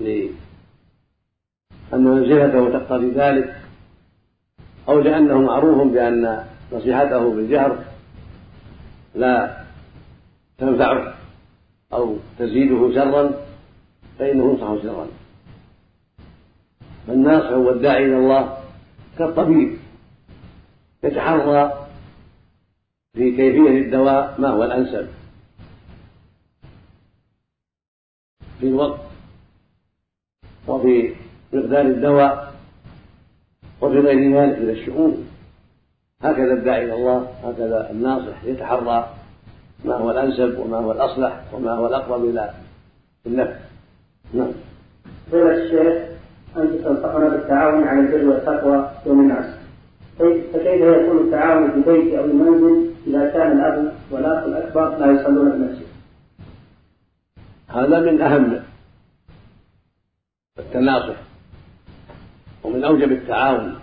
لأن 0.00 0.30
منزلته 2.04 2.78
تقتضي 2.78 3.10
ذلك 3.10 3.56
أو 4.88 5.00
لأنه 5.00 5.40
معروف 5.40 5.92
بأن 5.92 6.44
نصيحته 6.72 7.34
بالجهر 7.34 7.84
لا 9.14 9.56
تنفعه 10.58 11.14
أو 11.92 12.16
تزيده 12.38 12.94
شرا 12.94 13.30
فإنه 14.18 14.44
ينصح 14.44 14.82
سرا 14.82 15.06
فالناصح 17.06 17.52
والداعي 17.52 18.04
إلى 18.04 18.16
الله 18.16 18.58
كالطبيب. 19.18 19.79
يتحرى 21.04 21.86
في 23.14 23.30
كيفية 23.30 23.78
الدواء 23.78 24.40
ما 24.40 24.48
هو 24.48 24.64
الأنسب. 24.64 25.08
في 28.60 28.66
الوقت 28.66 29.00
وفي 30.68 31.14
مقدار 31.52 31.86
الدواء 31.86 32.54
وفي 33.80 33.98
غير 33.98 34.40
ذلك 34.40 34.58
من 34.58 34.70
الشؤون. 34.70 35.28
هكذا 36.22 36.52
الداعي 36.52 36.84
إلى 36.84 36.94
الله 36.94 37.32
هكذا 37.44 37.90
الناصح 37.90 38.44
يتحرى 38.44 39.14
ما 39.84 39.94
هو 39.94 40.10
الأنسب 40.10 40.58
وما 40.58 40.76
هو 40.76 40.92
الأصلح 40.92 41.40
وما 41.52 41.72
هو 41.72 41.86
الأقرب 41.86 42.24
إلى 42.24 42.54
النفع. 43.26 43.56
نعم. 44.34 44.52
فضيلة 45.30 45.64
الشيخ 45.64 46.10
أنت 46.56 46.72
تنصحنا 46.72 47.28
بالتعاون 47.28 47.84
على 47.84 48.00
البر 48.00 48.28
والتقوى 48.28 48.90
يوم 49.06 49.20
الناس. 49.20 49.59
فكيف 50.20 50.80
يكون 50.80 51.18
التعاون 51.18 51.70
في 51.70 51.76
البيت 51.76 52.14
أو 52.14 52.24
المنزل 52.24 52.90
إذا 53.06 53.30
كان 53.30 53.60
الأب 53.60 53.94
والأخ 54.10 54.44
الأكبر 54.44 54.98
لا 54.98 55.20
يصلون 55.20 55.50
في 55.50 55.56
المسجد؟ 55.56 55.86
هذا 57.68 58.00
من 58.00 58.20
أهم 58.20 58.62
التناصح 60.58 61.16
ومن 62.64 62.84
أوجب 62.84 63.12
التعاون 63.12 63.74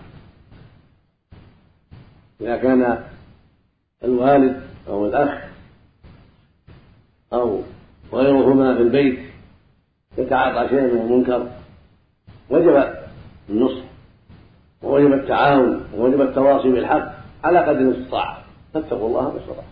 إذا 2.41 2.57
كان 2.57 3.03
الوالد 4.03 4.61
أو 4.87 5.05
الأخ 5.05 5.43
أو 7.33 7.61
غيرهما 8.13 8.75
في 8.75 8.81
البيت 8.81 9.19
يتعاطى 10.17 10.69
شيئا 10.69 10.81
من 10.81 11.01
المنكر 11.01 11.51
وجب 12.49 12.93
النصح 13.49 13.86
ووجب 14.83 15.13
التعاون 15.13 15.83
ووجب 15.95 16.21
التواصي 16.21 16.69
بالحق 16.71 17.13
على 17.43 17.59
قدر 17.59 17.79
الاستطاعة. 17.79 18.37
فاتقوا 18.73 19.07
الله 19.07 19.21
ما 19.21 19.37
استطعتم 19.39 19.67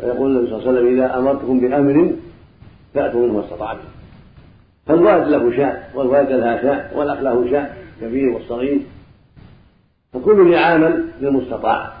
ويقول 0.00 0.30
النبي 0.30 0.46
صلى 0.46 0.56
الله 0.56 0.68
عليه 0.68 0.80
وسلم 0.80 0.94
إذا 0.94 1.18
أمرتكم 1.18 1.60
بأمر 1.60 2.16
فأتوا 2.94 3.20
منه 3.20 3.32
ما 3.32 3.44
استطعتم. 3.44 3.88
فالوالد 4.86 5.28
له 5.28 5.56
شأن 5.56 5.82
والوالدة 5.94 6.36
لها 6.36 6.62
شأن 6.62 6.98
والأخ 6.98 7.20
له 7.20 7.50
شأن 7.50 7.70
الكبير 7.96 8.28
والصغير. 8.28 8.80
فكل 10.12 10.52
يعامل 10.52 11.08
بالمستطاع 11.20 11.92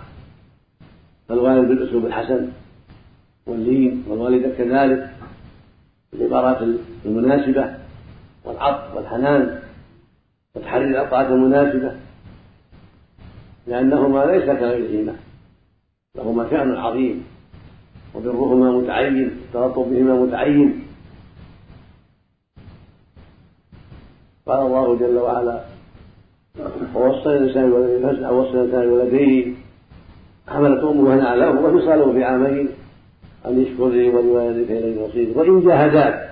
فالوالد 1.28 1.68
بالأسلوب 1.68 2.06
الحسن 2.06 2.48
واللين 3.46 4.04
والوالدة 4.08 4.50
كذلك. 4.58 5.10
بالعبارات 6.12 6.58
المناسبة 7.04 7.74
والعطف 8.44 8.96
والحنان. 8.96 9.58
وتحري 10.54 10.84
الأوقات 10.84 11.26
المناسبة 11.26 11.92
لأنهما 13.66 14.24
ليس 14.24 14.44
كغيرهما. 14.44 15.14
لهما 16.16 16.50
شأن 16.50 16.76
عظيم. 16.76 17.24
وبرهما 18.14 18.72
متعين. 18.72 19.30
والتلطف 19.54 19.88
بهما 19.88 20.14
متعين. 20.14 20.84
قال 24.46 24.66
الله 24.66 24.96
جل 24.96 25.18
وعلا 25.18 25.60
ووصينا 26.94 27.36
الإنسان 27.36 27.70
بولديه 27.70 28.28
ووصينا 28.28 28.62
الإنسان 28.62 28.88
بولديه 28.88 29.52
حملت 30.48 30.84
أمه 30.84 31.14
هنا 31.14 31.28
على 31.28 31.46
وفصاله 31.46 32.12
في 32.12 32.24
عامين 32.24 32.68
أن 33.46 33.62
يشكر 33.62 33.88
لي 33.88 34.08
ولوالديك 34.08 34.70
اليه 34.70 35.02
المصير. 35.02 35.38
وإن 35.38 35.60
جاهداك 35.60 36.27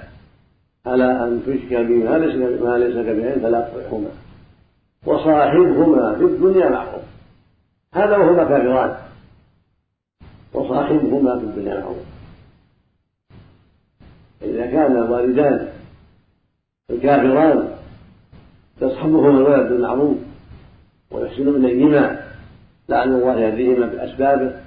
على 0.87 1.05
أن 1.05 1.43
تشرك 1.47 1.87
بي 1.87 1.95
ما 1.95 2.19
ليس 2.19 2.61
ما 2.61 2.79
ليس 2.79 2.97
بعلم 2.97 3.41
فلا 3.43 3.61
تطعهما 3.61 4.09
وصاحبهما 5.07 6.15
في 6.15 6.25
الدنيا 6.25 6.69
معروف 6.69 7.03
هذا 7.95 8.17
وهما 8.17 8.45
كافران 8.45 8.97
وصاحبهما 10.53 11.39
في 11.39 11.45
الدنيا 11.45 11.81
معروف 11.81 11.97
إذا 14.43 14.67
كان 14.67 14.97
الوالدان 14.97 15.69
الكافران 16.91 17.69
يصحبهما 18.83 19.39
الولد 19.39 19.69
بالمعروف 19.69 20.17
ويحسن 21.11 21.49
اليهما 21.49 22.27
لعل 22.89 23.09
الله 23.09 23.41
يهديهما 23.41 23.87
بأسبابه. 23.87 24.61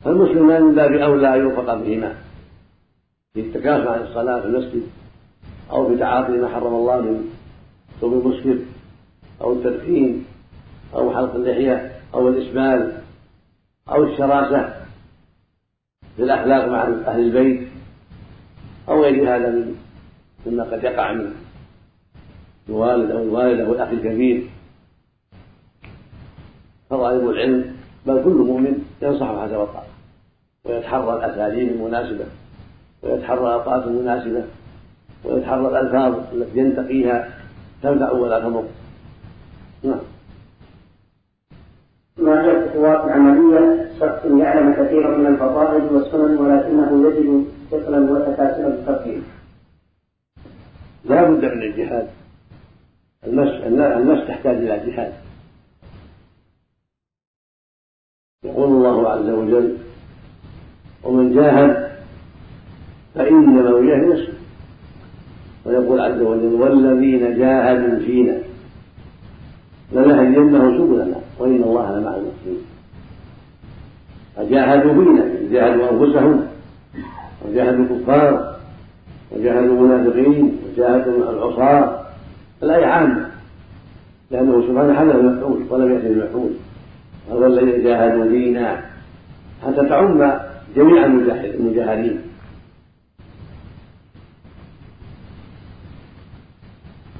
فالمسلمان 0.00 0.62
من 0.62 0.74
باب 0.74 0.92
أولى 0.92 1.34
أن 1.34 1.40
يوفق 1.40 1.74
بهما. 1.74 2.14
في 3.34 3.40
التكاسل 3.40 3.88
عن 3.88 4.00
الصلاة 4.00 4.40
في 4.40 4.46
المسجد 4.46 4.82
أو 5.70 5.88
في 5.88 5.96
تعاطي 5.96 6.32
ما 6.32 6.48
حرم 6.48 6.74
الله 6.74 7.00
من 7.00 7.30
ثوب 8.00 8.12
المسلم 8.12 8.66
أو 9.40 9.52
التدخين 9.52 10.24
أو 10.94 11.10
حلق 11.10 11.34
اللحية 11.34 11.92
أو 12.14 12.28
الإسبال 12.28 12.92
أو 13.88 14.04
الشراسة 14.04 14.74
في 16.16 16.22
الأخلاق 16.22 16.68
مع 16.68 16.82
أهل 16.82 17.20
البيت 17.20 17.68
أو 18.88 19.02
غير 19.02 19.36
هذا 19.36 19.66
مما 20.46 20.64
قد 20.64 20.84
يقع 20.84 21.12
من 21.12 21.34
الوالد 22.68 23.10
أو 23.10 23.22
الوالدة 23.22 23.66
أو 23.66 23.72
الأخ 23.72 23.88
الكبير. 23.88 24.50
فطالب 26.90 27.30
العلم 27.30 27.76
بل 28.06 28.24
كل 28.24 28.30
مؤمن 28.30 28.84
ينصح 29.02 29.26
حسب 29.26 29.60
الطاقة 29.60 29.86
ويتحرى 30.64 31.14
الأساليب 31.14 31.68
المناسبة 31.68 32.24
ويتحرى 33.02 33.40
الأوقات 33.40 33.86
المناسبة 33.86 34.44
ويتحرى 35.28 35.68
الألفاظ 35.68 36.14
التي 36.32 36.58
ينتقيها 36.58 37.28
تنفع 37.82 38.10
ولا 38.12 38.40
تضر. 38.40 38.64
نعم. 39.82 40.00
ما 42.16 42.44
هي 42.44 42.50
الخطوات 42.50 43.04
العملية 43.04 43.90
شخص 44.00 44.24
يعلم 44.24 44.72
كثيرا 44.72 45.16
من 45.16 45.26
الفضائل 45.26 45.82
والسنن 45.82 46.36
ولكنه 46.36 47.08
يجد 47.08 47.44
ثقلا 47.70 48.12
وتكاسلا 48.12 48.76
في. 48.84 49.22
لا 51.04 51.24
بد 51.24 51.44
من 51.44 51.62
الجهاد. 51.62 52.08
النفس 53.26 53.52
النفس 53.96 54.28
تحتاج 54.28 54.56
إلى 54.56 54.90
جهاد. 54.90 55.12
يقول 58.44 58.68
الله 58.68 59.08
عز 59.10 59.28
وجل 59.28 59.76
ومن 61.04 61.34
جاهد 61.34 61.88
فإنما 63.14 63.78
يجاهد 63.78 64.08
نفسه. 64.08 64.37
ويقول 65.64 66.00
عز 66.00 66.20
وجل 66.20 66.54
والذين 66.54 67.38
جاهدوا 67.38 67.98
فينا. 67.98 68.38
لنهدينهم 69.92 70.78
سبلنا. 70.78 71.16
وإن 71.38 71.62
الله 71.62 71.98
لمع 71.98 72.16
المحسنين 72.16 72.62
فجاهدوا 74.36 75.04
فينا. 75.04 75.24
جاهدوا 75.52 75.90
أنفسهم. 75.90 76.46
وجاهدوا 77.44 77.84
الكفار. 77.84 78.56
وجاهدوا 79.32 79.74
المنافقين. 79.74 80.58
وجاهدوا 80.66 81.30
العصاة. 81.30 82.06
الآية 82.62 82.86
عامة 82.86 83.28
لأنه 84.30 84.62
سبحانه 84.68 84.94
حمل 84.94 85.10
المفعول 85.10 85.62
ولم 85.70 85.92
يأتي 85.92 86.06
المفعول 86.06 86.50
هو 87.32 87.46
الذين 87.46 87.84
جاهدوا 87.84 88.24
فينا. 88.24 88.80
حتى 89.66 89.88
تعم 89.88 90.32
جميع 90.76 91.04
المجاهدين 91.04 92.20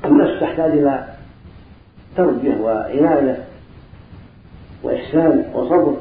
النفس 0.04 0.27
تحتاج 0.40 0.70
إلى 0.70 1.04
تربية 2.16 2.56
وعناية 2.56 3.44
وإحسان 4.82 5.44
وصبر 5.54 5.96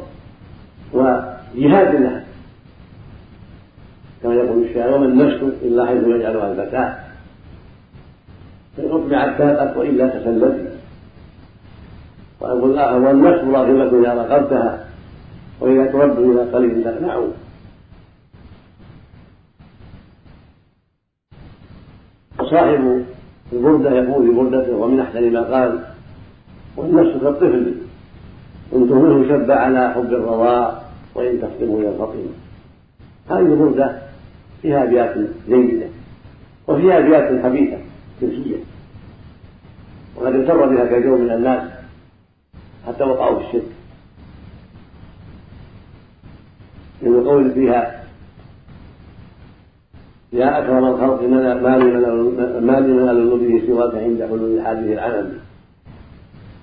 وجهاد 0.94 1.96
لها 1.96 2.24
كما 4.24 4.34
يقول 4.34 4.64
الشاعر 4.64 4.94
وما 4.94 5.06
النفس 5.06 5.44
إلا 5.62 5.86
حيث 5.86 6.04
يجعلها 6.04 6.52
الفتاة. 6.52 6.96
فإن 8.78 8.92
أطبعت 8.92 9.38
تاقت 9.38 9.78
وإلا 9.78 10.08
تسلت 10.08 10.78
ويقول 12.40 12.80
والنفس 12.80 13.44
راغبة 13.44 14.00
إذا 14.00 14.14
رغبتها 14.14 14.86
وإذا 15.60 15.92
ترد 15.92 16.18
إلى 16.18 16.42
قليل 16.42 16.84
تقنع 16.84 17.22
وصاحب 22.40 23.06
البردة 23.54 23.92
يقول 23.92 24.28
في 24.28 24.34
بردته 24.36 24.76
ومن 24.76 25.00
أحسن 25.00 25.34
ما 25.34 25.42
قال 25.42 25.80
والنفس 26.78 27.24
كالطفل 27.24 27.74
إن 28.74 28.90
تهمله 28.90 29.28
شب 29.30 29.52
على 29.52 29.94
حب 29.94 30.14
الرضاء 30.14 30.92
وإن 31.16 31.42
تفطمه 31.42 31.84
ينفطم 31.84 32.28
هذه 33.30 33.40
البردة 33.40 33.98
فيها 34.62 34.84
أبيات 34.84 35.16
جيدة 35.50 35.86
وفيها 36.68 37.00
أبيات 37.00 37.44
خبيثة 37.44 37.78
جنسية. 38.22 38.58
وقد 40.16 40.36
اغتر 40.36 40.66
بها 40.66 40.86
كثير 40.86 41.16
من 41.16 41.32
الناس 41.32 41.64
حتى 42.88 43.04
وقعوا 43.04 43.40
في 43.40 43.48
الشرك. 43.48 43.72
من 47.02 47.14
القول 47.16 47.52
فيها 47.52 47.97
يا 50.38 50.60
أكرم 50.60 50.86
الخلق 50.86 51.22
ما 52.70 52.80
لي 52.80 52.94
من 52.94 53.10
ألذ 53.10 53.32
به 53.42 53.68
سواك 53.68 53.96
عند 53.96 54.24
حلول 54.30 54.62
حادث 54.62 54.88
العالم 54.92 55.40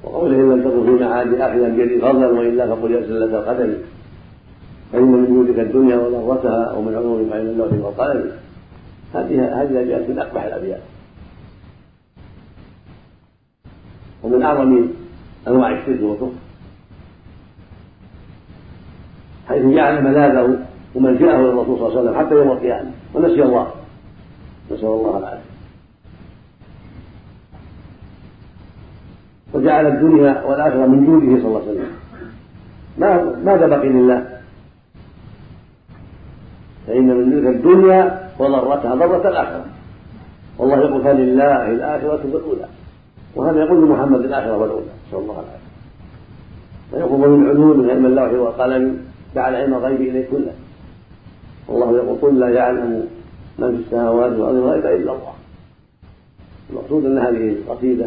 وقوله 0.04 0.37
إن 0.37 0.50
لم 0.50 0.60
تكن 0.60 0.84
في 0.87 1.04
معاد 1.04 1.34
آخذا 1.34 1.68
بيدي 1.68 2.00
فضلا 2.00 2.26
وإلا 2.26 2.66
فقل 2.66 2.90
يا 2.92 3.00
سلة 3.00 3.38
القدم 3.38 3.74
فإن 4.92 5.02
من 5.02 5.26
جودك 5.26 5.58
الدنيا 5.58 5.96
وضرتها 5.96 6.72
ومن 6.72 6.94
علومك 6.94 7.32
علم 7.32 7.48
اللوح 7.50 7.72
والقلم 7.72 8.30
هذه 9.14 9.62
هذه 9.62 9.70
الأبيات 9.70 10.10
من 10.10 10.18
أقبح 10.18 10.42
الأبيات. 10.44 10.80
ومن 14.22 14.42
أعظم 14.42 14.88
أنواع 15.48 15.70
الشرك 15.70 16.02
والكفر. 16.02 16.32
حيث 19.48 19.66
جعل 19.66 20.04
ملاذه 20.04 20.58
وملجأه 20.94 21.40
للرسول 21.40 21.78
صلى 21.78 21.88
الله 21.88 21.98
عليه 21.98 22.11
وسلم 22.11 22.26
حتى 22.26 22.35
يوم 22.35 22.50
القيامة. 22.50 22.90
ونسي 23.14 23.42
الله. 23.42 23.66
نسأل 24.70 24.87
الله 24.87 25.18
العافية. 25.18 25.54
وجعل 29.54 29.87
الدنيا 29.87 30.42
والآخرة 30.42 30.87
من 30.87 31.07
جوده 31.07 31.42
صلى 31.42 31.48
الله 31.48 31.61
عليه 31.61 31.70
وسلم. 31.70 31.92
ما 32.98 33.37
ماذا 33.44 33.66
بقي 33.66 33.88
لله؟ 33.88 34.40
فإن 36.87 37.07
من 37.07 37.33
تلك 37.33 37.57
الدنيا 37.57 38.30
وضرتها 38.38 38.94
ضرة 38.94 39.28
الآخرة. 39.28 39.64
والله 40.59 40.78
يقول 40.78 41.02
فلله 41.02 41.70
الآخرة 41.70 42.20
والأولى. 42.33 42.68
وهذا 43.35 43.64
يقول 43.64 43.88
محمد 43.88 44.20
الآخرة 44.20 44.57
والأولى. 44.57 44.87
نسأل 45.09 45.18
الله 45.18 45.33
العافية. 45.33 45.64
ويقول 46.92 47.30
من 47.30 47.48
علوم 47.48 47.90
علم 47.90 48.07
اللوح 48.07 48.33
والقلم 48.33 49.07
جعل 49.35 49.54
علم 49.54 49.74
الغيب 49.74 50.00
إليه 50.00 50.30
كله. 50.30 50.52
والله 51.68 51.96
يقول 51.96 52.18
قل 52.20 52.40
لا 52.40 52.48
يعلم 52.48 53.09
من 53.59 53.77
في 53.77 53.83
السماوات 53.83 54.33
والأرض 54.33 54.55
الغيب 54.55 54.87
إلا 54.87 55.12
الله. 55.12 55.35
المقصود 56.70 57.05
أن 57.05 57.18
هذه 57.18 57.48
القصيدة 57.48 58.07